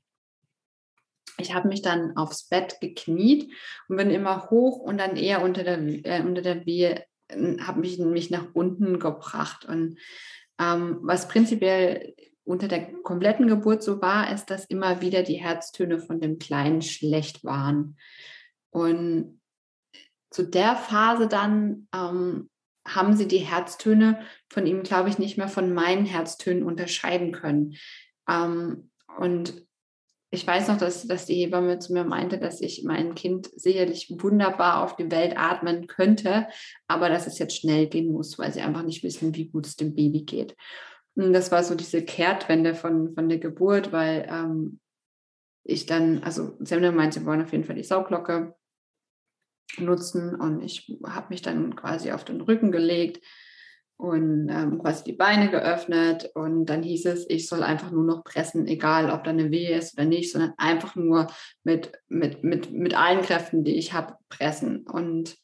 Ich 1.38 1.54
habe 1.54 1.70
mich 1.70 1.82
dann 1.82 2.18
aufs 2.18 2.50
Bett 2.50 2.80
gekniet 2.82 3.52
und 3.88 3.98
bin 3.98 4.10
immer 4.10 4.50
hoch 4.50 4.80
und 4.80 4.98
dann 4.98 5.16
eher 5.16 5.42
unter 5.42 5.64
der, 5.64 5.80
äh, 5.80 6.22
unter 6.22 6.42
der 6.42 6.66
Wehe, 6.66 7.06
habe 7.32 7.80
mich, 7.80 8.00
mich 8.00 8.30
nach 8.30 8.48
unten 8.54 9.00
gebracht 9.00 9.66
und 9.66 9.98
ähm, 10.60 11.00
was 11.02 11.28
prinzipiell 11.28 12.14
unter 12.44 12.68
der 12.68 12.92
kompletten 13.04 13.48
Geburt 13.48 13.84
so 13.84 14.02
war, 14.02 14.34
ist, 14.34 14.48
dass 14.48 14.66
immer 14.66 15.02
wieder 15.02 15.24
die 15.24 15.36
Herztöne 15.36 16.00
von 16.00 16.20
dem 16.20 16.40
Kleinen 16.40 16.82
schlecht 16.82 17.44
waren. 17.44 17.98
Und 18.72 19.40
zu 20.32 20.44
der 20.44 20.76
Phase 20.76 21.28
dann 21.28 21.88
ähm, 21.94 22.50
haben 22.88 23.16
sie 23.16 23.28
die 23.28 23.38
Herztöne 23.38 24.20
von 24.50 24.66
ihm, 24.66 24.84
glaube 24.84 25.10
ich, 25.10 25.20
nicht 25.20 25.38
mehr 25.38 25.48
von 25.48 25.74
meinen 25.74 26.06
Herztönen 26.06 26.64
unterscheiden 26.64 27.32
können. 27.32 27.76
Ähm, 28.28 28.90
und 29.18 29.68
ich 30.32 30.46
weiß 30.46 30.68
noch, 30.68 30.78
dass, 30.78 31.08
dass 31.08 31.26
die 31.26 31.36
Hebamme 31.36 31.80
zu 31.80 31.94
mir 31.94 32.04
meinte, 32.04 32.38
dass 32.38 32.62
ich 32.62 32.84
mein 32.84 33.16
Kind 33.16 33.50
sicherlich 33.56 34.14
wunderbar 34.20 34.84
auf 34.84 34.96
die 34.96 35.10
Welt 35.10 35.36
atmen 35.36 35.88
könnte, 35.88 36.48
aber 36.88 37.10
dass 37.10 37.26
es 37.26 37.40
jetzt 37.40 37.58
schnell 37.58 37.88
gehen 37.88 38.12
muss, 38.12 38.38
weil 38.38 38.54
sie 38.54 38.62
einfach 38.62 38.84
nicht 38.84 39.04
wissen, 39.04 39.34
wie 39.36 39.50
gut 39.50 39.66
es 39.66 39.76
dem 39.76 39.96
Baby 39.96 40.22
geht. 40.22 40.56
Und 41.16 41.34
das 41.34 41.52
war 41.52 41.64
so 41.64 41.74
diese 41.74 42.04
Kehrtwende 42.04 42.76
von, 42.76 43.14
von 43.16 43.28
der 43.28 43.40
Geburt, 43.40 43.92
weil 43.92 44.28
ähm, 44.30 44.80
ich 45.64 45.88
dann, 45.88 46.24
also 46.24 46.56
Semler 46.60 46.92
meinte, 46.92 47.20
sie 47.20 47.26
wollen 47.26 47.42
auf 47.42 47.52
jeden 47.52 47.64
Fall 47.64 47.76
die 47.76 47.84
Sauglocke 47.84 48.56
nutzen 49.78 50.36
und 50.36 50.62
ich 50.62 50.96
habe 51.06 51.28
mich 51.30 51.42
dann 51.42 51.76
quasi 51.76 52.12
auf 52.12 52.24
den 52.24 52.42
Rücken 52.42 52.72
gelegt 52.72 53.24
und 54.00 54.48
ähm, 54.48 54.80
quasi 54.80 55.04
die 55.04 55.14
Beine 55.14 55.52
geöffnet 55.52 56.32
und 56.34 56.68
dann 56.68 56.84
hieß 56.84 57.06
es, 57.08 57.30
ich 57.30 57.50
soll 57.50 57.64
einfach 57.64 57.92
nur 57.92 58.06
noch 58.06 58.24
pressen, 58.24 58.66
egal 58.66 59.12
ob 59.12 59.26
da 59.26 59.32
eine 59.32 59.52
Wehe 59.52 59.78
ist 59.78 59.96
oder 59.96 60.06
nicht, 60.06 60.32
sondern 60.32 60.54
einfach 60.58 60.96
nur 60.96 61.28
mit, 61.64 61.92
mit, 62.08 62.42
mit, 62.42 62.72
mit 62.72 62.96
allen 62.96 63.22
Kräften, 63.22 63.66
die 63.66 63.76
ich 63.76 63.92
habe, 63.92 64.16
pressen. 64.30 64.88
Und 64.88 65.38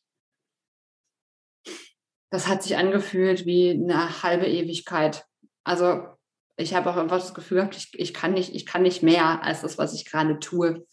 das 2.32 2.48
hat 2.48 2.64
sich 2.64 2.78
angefühlt 2.78 3.46
wie 3.46 3.72
eine 3.72 4.24
halbe 4.24 4.48
Ewigkeit. 4.48 5.26
Also 5.66 6.08
ich 6.56 6.74
habe 6.74 6.90
auch 6.90 6.96
einfach 6.96 7.20
das 7.20 7.34
Gefühl 7.34 7.58
gehabt, 7.58 7.76
ich, 7.76 7.90
ich, 8.00 8.14
kann 8.14 8.32
nicht, 8.32 8.56
ich 8.56 8.66
kann 8.66 8.84
nicht 8.84 9.04
mehr 9.04 9.44
als 9.44 9.64
das, 9.64 9.78
was 9.78 9.94
ich 9.94 10.06
gerade 10.06 10.40
tue. 10.40 10.88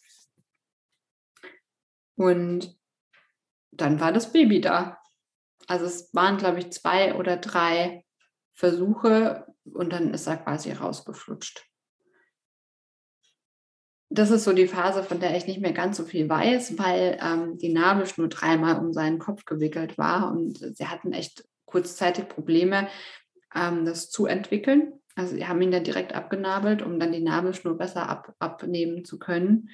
Und 2.17 2.77
dann 3.71 4.01
war 4.01 4.13
das 4.13 4.33
Baby 4.33 4.61
da. 4.61 5.02
Also 5.67 5.87
es 5.87 6.13
waren, 6.13 6.37
glaube 6.37 6.59
ich, 6.59 6.73
zwei 6.73 7.15
oder 7.15 7.37
drei 7.37 8.05
Versuche 8.53 9.47
und 9.65 9.93
dann 9.93 10.13
ist 10.13 10.27
er 10.27 10.37
quasi 10.37 10.73
rausgeflutscht. 10.73 11.67
Das 14.11 14.31
ist 14.31 14.45
so 14.45 14.53
die 14.53 14.69
Phase, 14.69 15.03
von 15.03 15.21
der 15.21 15.37
ich 15.37 15.47
nicht 15.47 15.61
mehr 15.61 15.73
ganz 15.73 15.97
so 15.97 16.05
viel 16.05 16.29
weiß, 16.29 16.79
weil 16.79 17.19
ähm, 17.23 17.57
die 17.57 17.73
Nabelschnur 17.73 18.29
dreimal 18.29 18.79
um 18.79 18.93
seinen 18.93 19.19
Kopf 19.19 19.47
gewickelt 19.47 19.97
war 19.97 20.31
und 20.31 20.59
sie 20.59 20.87
hatten 20.87 21.15
echt 21.15 21.45
kurzzeitig 21.65 22.29
Probleme, 22.29 22.89
ähm, 23.55 23.87
das 23.87 24.11
zu 24.11 24.27
entwickeln. 24.27 24.93
Also 25.15 25.35
sie 25.35 25.47
haben 25.47 25.63
ihn 25.63 25.71
dann 25.71 25.85
direkt 25.85 26.15
abgenabelt, 26.15 26.83
um 26.83 27.01
dann 27.01 27.13
die 27.13 27.23
Nabelschnur 27.23 27.77
besser 27.77 28.09
ab, 28.09 28.35
abnehmen 28.39 29.07
zu 29.07 29.19
können. 29.19 29.71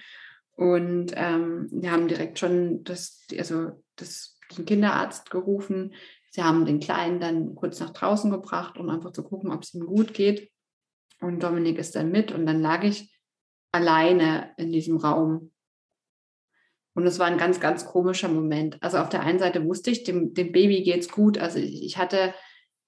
Und 0.53 1.12
ähm, 1.14 1.68
wir 1.72 1.90
haben 1.90 2.09
direkt 2.09 2.38
schon 2.38 2.85
das, 2.85 3.24
also 3.37 3.83
das 3.96 4.38
den 4.56 4.64
Kinderarzt 4.64 5.30
gerufen. 5.30 5.94
Sie 6.30 6.42
haben 6.42 6.64
den 6.64 6.80
Kleinen 6.80 7.20
dann 7.20 7.54
kurz 7.54 7.80
nach 7.80 7.90
draußen 7.90 8.30
gebracht, 8.30 8.78
um 8.78 8.88
einfach 8.88 9.12
zu 9.12 9.22
gucken, 9.22 9.50
ob 9.50 9.62
es 9.62 9.74
ihm 9.74 9.87
gut 9.87 10.14
geht. 10.14 10.50
Und 11.20 11.42
Dominik 11.42 11.78
ist 11.78 11.96
dann 11.96 12.11
mit 12.11 12.32
und 12.32 12.46
dann 12.46 12.61
lag 12.61 12.84
ich 12.84 13.12
alleine 13.72 14.52
in 14.56 14.72
diesem 14.72 14.96
Raum. 14.96 15.52
Und 16.94 17.06
es 17.06 17.18
war 17.18 17.26
ein 17.26 17.38
ganz, 17.38 17.61
ganz 17.61 17.87
komischer 17.87 18.28
Moment. 18.28 18.82
Also 18.82 18.98
auf 18.98 19.08
der 19.08 19.20
einen 19.20 19.38
Seite 19.38 19.64
wusste 19.64 19.90
ich, 19.90 20.04
dem, 20.04 20.34
dem 20.34 20.52
Baby 20.52 20.90
es 20.90 21.08
gut. 21.08 21.38
Also 21.38 21.58
ich, 21.58 21.84
ich 21.84 21.98
hatte 21.98 22.34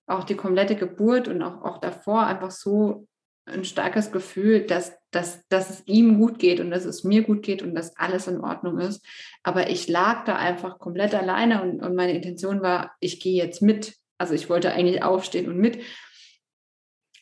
auch 0.06 0.24
die 0.24 0.34
komplette 0.34 0.76
Geburt 0.76 1.28
und 1.28 1.42
auch, 1.42 1.62
auch 1.62 1.78
davor 1.78 2.26
einfach 2.26 2.50
so 2.50 3.06
ein 3.50 3.64
starkes 3.64 4.12
Gefühl, 4.12 4.66
dass, 4.66 4.92
dass, 5.10 5.46
dass 5.48 5.70
es 5.70 5.82
ihm 5.86 6.18
gut 6.18 6.38
geht 6.38 6.60
und 6.60 6.70
dass 6.70 6.84
es 6.84 7.04
mir 7.04 7.22
gut 7.22 7.42
geht 7.42 7.62
und 7.62 7.74
dass 7.74 7.96
alles 7.96 8.26
in 8.26 8.40
Ordnung 8.40 8.78
ist. 8.78 9.04
Aber 9.42 9.70
ich 9.70 9.88
lag 9.88 10.24
da 10.24 10.36
einfach 10.36 10.78
komplett 10.78 11.14
alleine 11.14 11.62
und, 11.62 11.82
und 11.82 11.94
meine 11.94 12.14
Intention 12.14 12.62
war, 12.62 12.92
ich 13.00 13.20
gehe 13.20 13.42
jetzt 13.42 13.62
mit. 13.62 13.94
Also 14.18 14.34
ich 14.34 14.48
wollte 14.48 14.72
eigentlich 14.72 15.02
aufstehen 15.02 15.48
und 15.48 15.58
mit. 15.58 15.80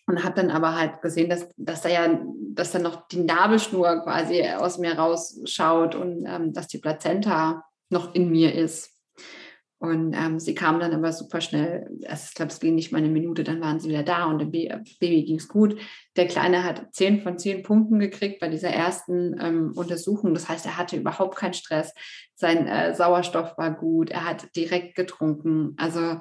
Und 0.06 0.24
habe 0.24 0.36
dann 0.36 0.50
aber 0.50 0.74
halt 0.74 1.02
gesehen, 1.02 1.28
dass, 1.28 1.48
dass 1.56 1.82
da 1.82 1.88
ja, 1.90 2.20
dass 2.54 2.72
da 2.72 2.78
noch 2.78 3.08
die 3.08 3.22
Nabelschnur 3.22 4.02
quasi 4.02 4.42
aus 4.48 4.78
mir 4.78 4.98
rausschaut 4.98 5.94
und 5.94 6.24
ähm, 6.26 6.52
dass 6.52 6.66
die 6.66 6.78
Plazenta 6.78 7.64
noch 7.90 8.14
in 8.14 8.30
mir 8.30 8.54
ist. 8.54 8.97
Und 9.80 10.12
ähm, 10.12 10.40
sie 10.40 10.56
kam 10.56 10.80
dann 10.80 10.92
aber 10.92 11.12
super 11.12 11.40
schnell, 11.40 11.88
also 12.08 12.24
ich 12.28 12.34
glaube, 12.34 12.50
es 12.50 12.58
ging 12.58 12.74
nicht 12.74 12.90
mal 12.90 12.98
eine 12.98 13.08
Minute, 13.08 13.44
dann 13.44 13.60
waren 13.60 13.78
sie 13.78 13.88
wieder 13.88 14.02
da 14.02 14.24
und 14.24 14.40
dem 14.40 14.50
Baby, 14.50 15.22
ging 15.24 15.36
es 15.36 15.46
gut. 15.46 15.78
Der 16.16 16.26
Kleine 16.26 16.64
hat 16.64 16.92
zehn 16.92 17.20
von 17.20 17.38
zehn 17.38 17.62
Punkten 17.62 18.00
gekriegt 18.00 18.40
bei 18.40 18.48
dieser 18.48 18.70
ersten 18.70 19.36
ähm, 19.40 19.72
Untersuchung. 19.76 20.34
Das 20.34 20.48
heißt, 20.48 20.66
er 20.66 20.76
hatte 20.76 20.96
überhaupt 20.96 21.36
keinen 21.36 21.54
Stress. 21.54 21.94
Sein 22.34 22.66
äh, 22.66 22.92
Sauerstoff 22.92 23.56
war 23.56 23.72
gut, 23.72 24.10
er 24.10 24.24
hat 24.24 24.54
direkt 24.56 24.96
getrunken. 24.96 25.74
Also 25.76 26.20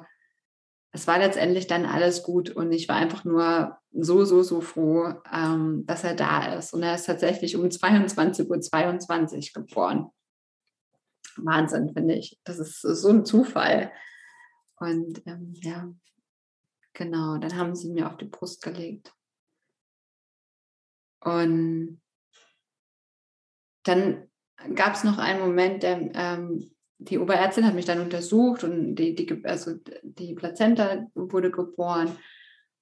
es 0.92 1.08
war 1.08 1.18
letztendlich 1.18 1.66
dann 1.66 1.84
alles 1.84 2.22
gut 2.22 2.50
und 2.50 2.70
ich 2.70 2.88
war 2.88 2.96
einfach 2.96 3.24
nur 3.24 3.76
so, 3.92 4.24
so, 4.24 4.42
so 4.42 4.60
froh, 4.60 5.14
ähm, 5.32 5.84
dass 5.84 6.04
er 6.04 6.14
da 6.14 6.54
ist. 6.54 6.72
Und 6.72 6.84
er 6.84 6.94
ist 6.94 7.06
tatsächlich 7.06 7.56
um 7.56 7.64
22.22 7.64 8.48
Uhr 8.48 8.60
22 8.60 9.52
geboren. 9.52 10.10
Wahnsinn, 11.44 11.92
finde 11.92 12.14
ich. 12.14 12.38
Das 12.44 12.58
ist 12.58 12.80
so 12.80 13.08
ein 13.08 13.24
Zufall. 13.24 13.92
Und 14.76 15.22
ähm, 15.26 15.54
ja, 15.56 15.92
genau, 16.92 17.38
dann 17.38 17.56
haben 17.56 17.74
sie 17.74 17.90
mir 17.90 18.06
auf 18.06 18.16
die 18.16 18.26
Brust 18.26 18.62
gelegt. 18.62 19.12
Und 21.20 22.00
dann 23.84 24.28
gab 24.74 24.94
es 24.94 25.04
noch 25.04 25.18
einen 25.18 25.40
Moment, 25.40 25.82
der, 25.82 26.10
ähm, 26.14 26.70
die 26.98 27.18
Oberärztin 27.18 27.66
hat 27.66 27.74
mich 27.74 27.84
dann 27.84 28.00
untersucht 28.00 28.64
und 28.64 28.96
die, 28.96 29.14
die, 29.14 29.44
also 29.44 29.74
die 30.02 30.34
Plazenta 30.34 31.06
wurde 31.14 31.50
geboren. 31.50 32.16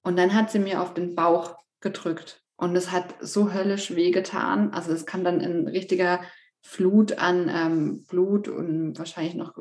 Und 0.01 0.17
dann 0.17 0.33
hat 0.33 0.51
sie 0.51 0.59
mir 0.59 0.81
auf 0.81 0.93
den 0.93 1.15
Bauch 1.15 1.57
gedrückt. 1.81 2.43
Und 2.55 2.75
es 2.75 2.91
hat 2.91 3.15
so 3.19 3.53
höllisch 3.53 3.95
wehgetan. 3.95 4.71
Also 4.73 4.91
es 4.91 5.05
kam 5.05 5.23
dann 5.23 5.41
ein 5.41 5.67
richtiger 5.67 6.21
Flut 6.61 7.17
an 7.17 7.49
ähm, 7.53 8.03
Blut 8.05 8.47
und 8.47 8.97
wahrscheinlich 8.97 9.35
noch 9.35 9.53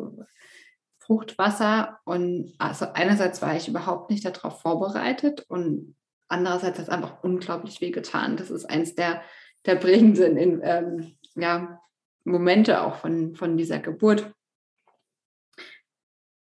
Fruchtwasser. 0.98 1.98
Und 2.04 2.54
also 2.58 2.86
einerseits 2.92 3.40
war 3.42 3.56
ich 3.56 3.68
überhaupt 3.68 4.10
nicht 4.10 4.24
darauf 4.24 4.60
vorbereitet 4.60 5.44
und 5.48 5.96
andererseits 6.28 6.78
hat 6.78 6.84
es 6.86 6.90
einfach 6.90 7.22
unglaublich 7.22 7.80
wehgetan. 7.80 8.36
Das 8.36 8.50
ist 8.50 8.64
eins 8.64 8.94
der, 8.94 9.22
der 9.64 9.76
prägenden 9.76 10.36
in, 10.36 10.60
ähm, 10.62 11.16
ja, 11.34 11.80
Momente 12.24 12.82
auch 12.82 12.96
von, 12.96 13.36
von 13.36 13.56
dieser 13.56 13.78
Geburt. 13.78 14.32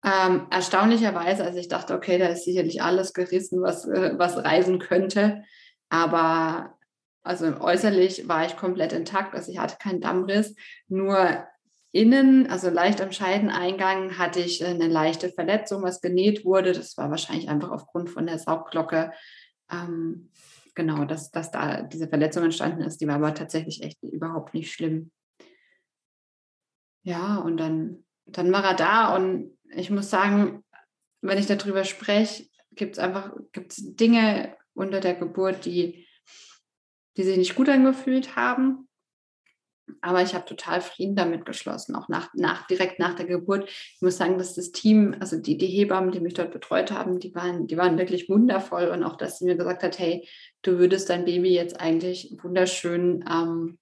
Ähm, 0.04 0.46
erstaunlicherweise, 0.50 1.44
also 1.44 1.58
ich 1.58 1.68
dachte, 1.68 1.94
okay, 1.94 2.18
da 2.18 2.26
ist 2.26 2.44
sicherlich 2.44 2.82
alles 2.82 3.12
gerissen, 3.12 3.62
was, 3.62 3.86
äh, 3.86 4.14
was 4.16 4.36
reisen 4.36 4.78
könnte. 4.78 5.44
Aber 5.88 6.78
also 7.22 7.46
äußerlich 7.60 8.28
war 8.28 8.46
ich 8.46 8.56
komplett 8.56 8.92
intakt, 8.92 9.34
also 9.34 9.52
ich 9.52 9.58
hatte 9.58 9.76
keinen 9.78 10.00
Dammriss, 10.00 10.54
nur 10.88 11.46
innen, 11.92 12.48
also 12.48 12.70
leicht 12.70 13.00
am 13.00 13.12
Scheideneingang, 13.12 14.18
hatte 14.18 14.40
ich 14.40 14.64
eine 14.64 14.88
leichte 14.88 15.28
Verletzung, 15.28 15.82
was 15.82 16.00
genäht 16.00 16.44
wurde. 16.44 16.72
Das 16.72 16.96
war 16.96 17.10
wahrscheinlich 17.10 17.48
einfach 17.48 17.70
aufgrund 17.70 18.08
von 18.08 18.26
der 18.26 18.38
Saugglocke. 18.38 19.12
Ähm, 19.70 20.30
genau, 20.74 21.04
dass, 21.04 21.30
dass 21.30 21.50
da 21.50 21.82
diese 21.82 22.08
Verletzung 22.08 22.44
entstanden 22.44 22.82
ist. 22.82 23.00
Die 23.00 23.06
war 23.06 23.16
aber 23.16 23.34
tatsächlich 23.34 23.82
echt 23.82 24.02
überhaupt 24.02 24.54
nicht 24.54 24.72
schlimm. 24.72 25.10
Ja, 27.04 27.36
und 27.36 27.58
dann, 27.58 28.04
dann 28.26 28.50
war 28.52 28.64
er 28.64 28.74
da 28.74 29.14
und 29.14 29.58
ich 29.74 29.90
muss 29.90 30.08
sagen, 30.08 30.64
wenn 31.20 31.38
ich 31.38 31.46
darüber 31.46 31.84
spreche, 31.84 32.46
gibt 32.72 32.92
es 32.92 32.98
einfach 32.98 33.32
gibt's 33.52 33.76
Dinge 33.96 34.56
unter 34.74 35.00
der 35.00 35.14
Geburt, 35.14 35.66
die 35.66 36.06
die 37.16 37.22
sich 37.22 37.36
nicht 37.36 37.54
gut 37.54 37.68
angefühlt 37.68 38.36
haben. 38.36 38.88
Aber 40.00 40.22
ich 40.22 40.34
habe 40.34 40.44
total 40.44 40.80
Frieden 40.80 41.16
damit 41.16 41.44
geschlossen, 41.44 41.94
auch 41.94 42.08
nach, 42.08 42.32
nach, 42.34 42.66
direkt 42.66 42.98
nach 42.98 43.14
der 43.14 43.26
Geburt. 43.26 43.68
Ich 43.68 43.98
muss 44.00 44.16
sagen, 44.16 44.38
dass 44.38 44.54
das 44.54 44.70
Team, 44.72 45.14
also 45.20 45.38
die, 45.38 45.58
die 45.58 45.66
Hebammen, 45.66 46.12
die 46.12 46.20
mich 46.20 46.34
dort 46.34 46.52
betreut 46.52 46.92
haben, 46.92 47.18
die 47.18 47.34
waren, 47.34 47.66
die 47.66 47.76
waren 47.76 47.98
wirklich 47.98 48.28
wundervoll. 48.28 48.88
Und 48.88 49.02
auch, 49.02 49.16
dass 49.16 49.38
sie 49.38 49.44
mir 49.44 49.56
gesagt 49.56 49.82
hat, 49.82 49.98
hey, 49.98 50.26
du 50.62 50.78
würdest 50.78 51.10
dein 51.10 51.24
Baby 51.24 51.52
jetzt 51.52 51.80
eigentlich 51.80 52.36
wunderschön 52.42 53.24
ähm, 53.28 53.78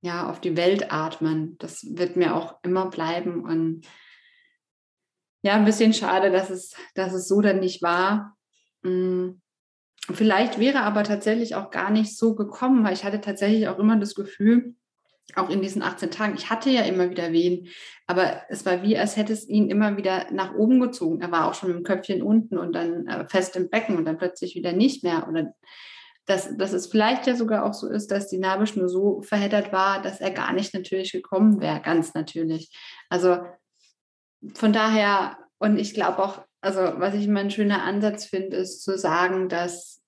ja, 0.00 0.30
auf 0.30 0.40
die 0.40 0.56
Welt 0.56 0.90
atmen. 0.92 1.56
Das 1.58 1.84
wird 1.84 2.16
mir 2.16 2.34
auch 2.34 2.58
immer 2.62 2.88
bleiben. 2.88 3.44
Und 3.44 3.86
ja, 5.42 5.54
ein 5.54 5.64
bisschen 5.64 5.92
schade, 5.92 6.30
dass 6.30 6.50
es, 6.50 6.74
dass 6.94 7.12
es 7.12 7.28
so 7.28 7.40
dann 7.40 7.60
nicht 7.60 7.82
war. 7.82 8.36
Mm. 8.82 9.40
Vielleicht 10.10 10.58
wäre 10.58 10.80
aber 10.80 11.04
tatsächlich 11.04 11.54
auch 11.54 11.70
gar 11.70 11.90
nicht 11.90 12.16
so 12.16 12.34
gekommen, 12.34 12.84
weil 12.84 12.94
ich 12.94 13.04
hatte 13.04 13.20
tatsächlich 13.20 13.68
auch 13.68 13.78
immer 13.78 13.96
das 13.96 14.14
Gefühl, 14.14 14.74
auch 15.36 15.50
in 15.50 15.62
diesen 15.62 15.82
18 15.82 16.10
Tagen, 16.10 16.34
ich 16.36 16.50
hatte 16.50 16.70
ja 16.70 16.82
immer 16.82 17.10
wieder 17.10 17.32
Wehen, 17.32 17.68
aber 18.06 18.42
es 18.48 18.66
war 18.66 18.82
wie, 18.82 18.98
als 18.98 19.16
hätte 19.16 19.32
es 19.32 19.48
ihn 19.48 19.70
immer 19.70 19.96
wieder 19.96 20.26
nach 20.32 20.54
oben 20.54 20.80
gezogen. 20.80 21.20
Er 21.20 21.30
war 21.30 21.48
auch 21.48 21.54
schon 21.54 21.68
mit 21.68 21.78
dem 21.78 21.84
Köpfchen 21.84 22.22
unten 22.22 22.58
und 22.58 22.72
dann 22.72 23.06
äh, 23.06 23.28
fest 23.28 23.54
im 23.56 23.70
Becken 23.70 23.96
und 23.96 24.04
dann 24.04 24.18
plötzlich 24.18 24.54
wieder 24.56 24.72
nicht 24.72 25.04
mehr. 25.04 25.28
Oder 25.28 25.54
dass, 26.26 26.56
dass 26.56 26.72
es 26.72 26.86
vielleicht 26.86 27.26
ja 27.26 27.36
sogar 27.36 27.64
auch 27.64 27.74
so 27.74 27.88
ist, 27.88 28.10
dass 28.10 28.28
die 28.28 28.38
Nabelschnur 28.38 28.88
so 28.88 29.22
verheddert 29.22 29.72
war, 29.72 30.02
dass 30.02 30.20
er 30.20 30.30
gar 30.30 30.52
nicht 30.52 30.74
natürlich 30.74 31.12
gekommen 31.12 31.60
wäre, 31.60 31.80
ganz 31.80 32.14
natürlich. 32.14 32.76
Also 33.08 33.38
von 34.54 34.72
daher, 34.72 35.38
und 35.58 35.78
ich 35.78 35.94
glaube 35.94 36.18
auch, 36.18 36.42
also 36.60 36.80
was 36.80 37.14
ich 37.14 37.24
immer 37.24 37.40
ein 37.40 37.50
schöner 37.50 37.82
Ansatz 37.82 38.26
finde, 38.26 38.56
ist 38.56 38.82
zu 38.82 38.98
sagen, 38.98 39.48
dass, 39.48 40.02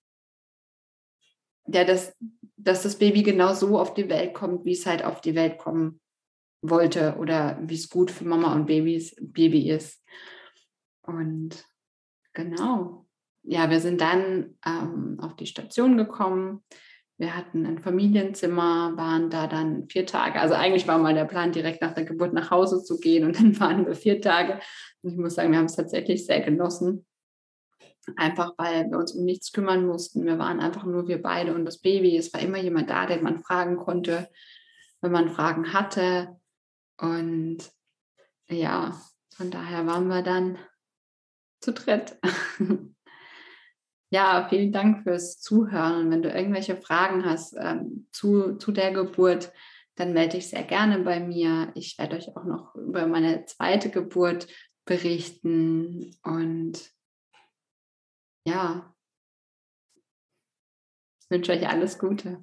ja, 1.67 1.85
dass, 1.85 2.15
dass 2.57 2.83
das 2.83 2.99
Baby 2.99 3.23
genau 3.23 3.55
so 3.55 3.79
auf 3.79 3.95
die 3.95 4.09
Welt 4.09 4.35
kommt, 4.35 4.65
wie 4.65 4.73
es 4.73 4.87
halt 4.87 5.05
auf 5.05 5.21
die 5.21 5.35
Welt 5.35 5.59
kommen 5.59 6.01
wollte 6.61 7.17
oder 7.19 7.59
wie 7.63 7.75
es 7.75 7.89
gut 7.89 8.11
für 8.11 8.25
Mama 8.25 8.55
und 8.55 8.67
Babys, 8.67 9.17
Baby 9.21 9.71
ist. 9.71 10.03
Und 11.03 11.65
genau. 12.33 13.07
Ja, 13.43 13.71
wir 13.71 13.81
sind 13.81 14.01
dann 14.01 14.57
ähm, 14.65 15.19
auf 15.21 15.35
die 15.35 15.47
Station 15.47 15.97
gekommen. 15.97 16.63
Wir 17.23 17.37
hatten 17.37 17.65
ein 17.67 17.79
Familienzimmer, 17.79 18.97
waren 18.97 19.31
da 19.31 19.47
dann 19.47 19.89
vier 19.89 20.07
Tage. 20.07 20.41
Also 20.41 20.57
eigentlich 20.57 20.89
war 20.89 20.99
mal 20.99 21.15
der 21.15 21.25
Plan, 21.25 21.53
direkt 21.53 21.81
nach 21.81 21.95
der 21.95 22.05
Geburt 22.05 22.33
nach 22.33 22.51
Hause 22.51 22.83
zu 22.83 22.99
gehen 22.99 23.25
und 23.25 23.37
dann 23.39 23.61
waren 23.61 23.87
wir 23.87 23.95
vier 23.95 24.21
Tage. 24.21 24.59
Und 25.03 25.13
ich 25.13 25.17
muss 25.17 25.37
sagen, 25.37 25.53
wir 25.53 25.59
haben 25.59 25.67
es 25.67 25.77
tatsächlich 25.77 26.27
sehr 26.27 26.41
genossen. 26.41 27.07
Einfach 28.17 28.55
weil 28.59 28.91
wir 28.91 28.99
uns 28.99 29.13
um 29.13 29.25
nichts 29.25 29.53
kümmern 29.53 29.87
mussten. 29.87 30.27
Wir 30.27 30.41
waren 30.41 30.59
einfach 30.59 30.83
nur 30.83 31.07
wir 31.07 31.23
beide 31.23 31.55
und 31.55 31.65
das 31.65 31.79
Baby. 31.79 32.17
Es 32.17 32.35
war 32.35 32.41
immer 32.41 32.59
jemand 32.59 32.91
da, 32.91 33.07
den 33.07 33.23
man 33.23 33.39
fragen 33.39 33.77
konnte, 33.77 34.29
wenn 35.01 35.13
man 35.13 35.29
Fragen 35.29 35.73
hatte. 35.73 36.41
Und 36.99 37.59
ja, 38.49 39.01
von 39.33 39.53
daher 39.53 39.87
waren 39.87 40.09
wir 40.09 40.23
dann 40.23 40.59
zu 41.61 41.73
dritt. 41.73 42.19
Ja, 44.13 44.47
vielen 44.51 44.73
Dank 44.73 45.05
fürs 45.05 45.41
Zuhören. 45.41 46.05
Und 46.05 46.11
wenn 46.11 46.23
du 46.23 46.29
irgendwelche 46.29 46.77
Fragen 46.77 47.25
hast 47.25 47.57
ähm, 47.59 48.09
zu, 48.13 48.57
zu 48.57 48.71
der 48.71 48.93
Geburt, 48.93 49.51
dann 49.95 50.13
melde 50.13 50.37
dich 50.37 50.51
sehr 50.51 50.65
gerne 50.65 50.99
bei 50.99 51.19
mir. 51.19 51.73
Ich 51.75 51.97
werde 51.99 52.17
euch 52.17 52.37
auch 52.37 52.45
noch 52.45 52.75
über 52.75 53.07
meine 53.07 53.47
zweite 53.47 53.89
Geburt 53.89 54.49
berichten. 54.85 56.15
Und 56.23 56.93
ja, 58.47 58.95
ich 61.23 61.31
wünsche 61.31 61.53
euch 61.53 61.67
alles 61.67 61.99
Gute. 61.99 62.39